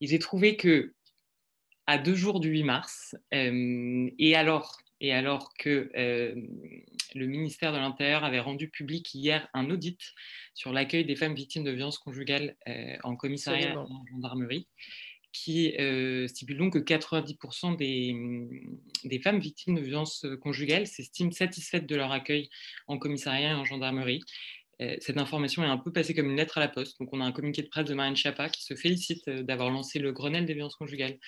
[0.00, 0.94] Et j'ai trouvé que
[1.86, 7.78] à deux jours du 8 mars, euh, et alors et alors que le ministère de
[7.78, 10.00] l'Intérieur avait rendu public hier un audit
[10.54, 12.56] sur l'accueil des femmes victimes de violences conjugales
[13.02, 14.66] en commissariat et en gendarmerie,
[15.32, 15.74] qui
[16.26, 22.50] stipule donc que 90% des, femmes victimes de violences conjugales s'estiment satisfaites de leur accueil
[22.86, 24.20] en commissariat et en gendarmerie.
[25.00, 26.98] Cette information est un peu passée comme une lettre à la poste.
[26.98, 29.98] Donc, on a un communiqué de presse de Marine Schiappa qui se félicite d'avoir lancé
[29.98, 31.18] le Grenelle des violences conjugales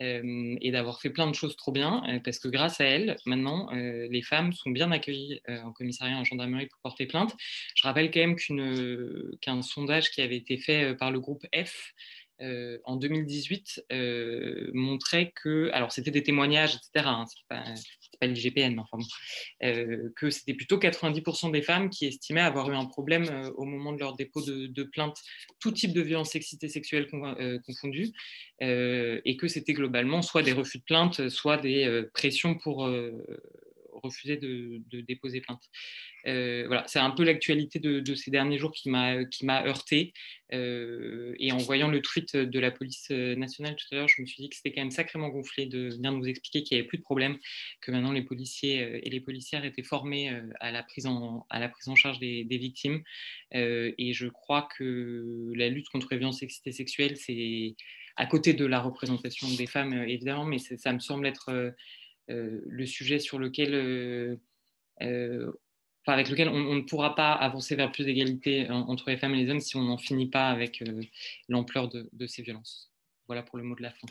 [0.00, 4.22] et d'avoir fait plein de choses trop bien, parce que grâce à elle, maintenant, les
[4.22, 7.36] femmes sont bien accueillies en commissariat, en gendarmerie pour porter plainte.
[7.76, 8.36] Je rappelle quand même
[9.40, 11.92] qu'un sondage qui avait été fait par le groupe F
[12.84, 13.84] en 2018
[14.72, 17.62] montrait que, alors c'était des témoignages, etc., hein, pas
[18.26, 18.98] l'IGPN, enfin
[19.62, 23.64] euh, que c'était plutôt 90% des femmes qui estimaient avoir eu un problème euh, au
[23.64, 25.18] moment de leur dépôt de, plainte,
[25.60, 28.12] tout type de violence sexiste et sexuelle euh, confondue,
[28.60, 32.88] et que c'était globalement soit des refus de plainte, soit des pressions pour
[34.02, 35.62] refuser de, déposer plainte.
[36.26, 40.12] Euh, voilà, c'est un peu l'actualité de, ces derniers jours qui m'a qui heurté.
[40.52, 44.26] Euh, et en voyant le tweet de la police nationale tout à l'heure, je me
[44.26, 46.88] suis dit que c'était quand même sacrément gonflé de venir nous expliquer qu'il n'y avait
[46.88, 47.38] plus de problème,
[47.80, 50.30] que maintenant les policiers euh, et les policières étaient formés
[50.60, 51.46] à la prise en
[51.96, 53.02] charge des, victimes.
[53.52, 57.74] et je crois que la lutte contre les violences sexistes sexuelles, c'est
[58.16, 61.72] à côté de la représentation des femmes évidemment, mais ça me semble être
[62.28, 64.36] le sujet sur lequel, euh,
[65.02, 65.52] euh,
[66.06, 69.50] avec lequel on, ne pourra pas avancer vers plus d'égalité entre les femmes et les
[69.50, 70.82] hommes si on n'en finit pas avec
[71.48, 72.92] l'ampleur de, ces violences.
[73.26, 74.08] Voilà pour le mot de la fin.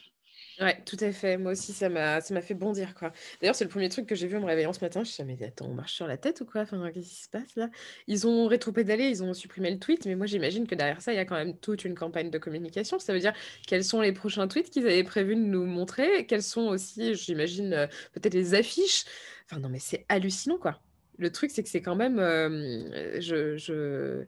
[0.61, 1.37] Ouais, tout à fait.
[1.37, 3.11] Moi aussi, ça m'a, ça m'a fait bondir, quoi.
[3.41, 4.99] D'ailleurs, c'est le premier truc que j'ai vu en me réveillant ce matin.
[4.99, 6.61] Je me suis dit, mais attends, on marche sur la tête ou quoi?
[6.61, 7.71] Enfin, qu'est-ce qui se passe là?
[8.05, 11.15] Ils ont rétro-pédalé, ils ont supprimé le tweet, mais moi, j'imagine que derrière ça, il
[11.15, 12.99] y a quand même toute une campagne de communication.
[12.99, 13.33] Ça veut dire
[13.65, 16.27] quels sont les prochains tweets qu'ils avaient prévu de nous montrer?
[16.27, 19.05] Quelles sont aussi, j'imagine, euh, peut-être les affiches?
[19.49, 20.79] Enfin, non, mais c'est hallucinant, quoi.
[21.17, 24.25] Le truc, c'est que c'est quand même, euh, je, je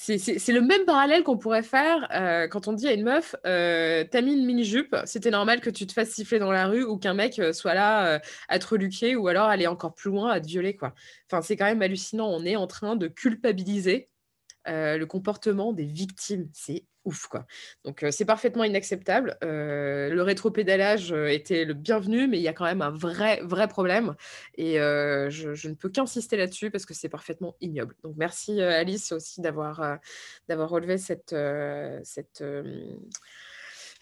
[0.00, 4.04] c'est le même parallèle qu'on pourrait faire euh, quand on dit à une meuf euh,
[4.08, 6.98] T'as mis une mini-jupe, c'était normal que tu te fasses siffler dans la rue ou
[6.98, 10.40] qu'un mec euh, soit là à te reluquer ou alors aller encore plus loin à
[10.40, 10.78] te violer.
[10.80, 12.28] Enfin, c'est quand même hallucinant.
[12.28, 14.08] On est en train de culpabiliser
[14.68, 16.48] le comportement des victimes.
[16.52, 17.46] C'est ouf, quoi.
[17.84, 19.36] Donc, c'est parfaitement inacceptable.
[19.42, 24.14] le rétropédalage était le bienvenu, mais il y a quand même un vrai, vrai problème.
[24.56, 27.94] Et je, ne peux qu'insister là-dessus parce que c'est parfaitement ignoble.
[28.02, 29.98] Donc, merci Alice aussi d'avoir
[30.48, 31.34] d'avoir relevé cette,
[32.04, 32.42] cette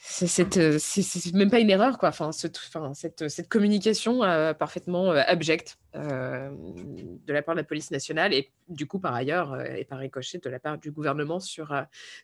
[0.09, 2.11] c'est c'est même pas une erreur, quoi.
[2.11, 4.21] Enfin, cette, enfin, cette, cette communication
[4.59, 9.85] parfaitement abjecte de la part de la police nationale et du coup, par ailleurs, et
[9.85, 11.75] par ricochet de la part du gouvernement sur,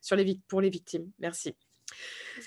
[0.01, 1.11] sur les, pour les victimes.
[1.19, 1.55] Merci.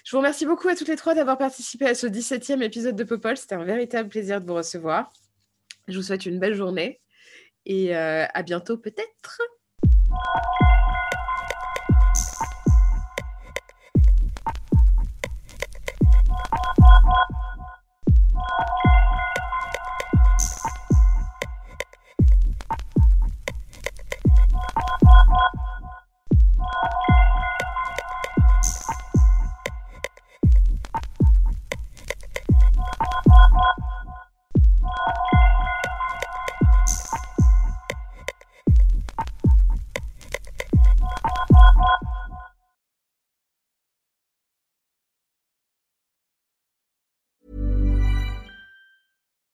[0.04, 3.04] Je vous remercie beaucoup à toutes les trois d'avoir participé à ce 17e épisode de
[3.04, 3.38] Popol.
[3.38, 5.12] C'était un véritable plaisir de vous recevoir.
[5.88, 7.02] Je vous souhaite une belle journée
[7.66, 9.42] et à bientôt peut-être.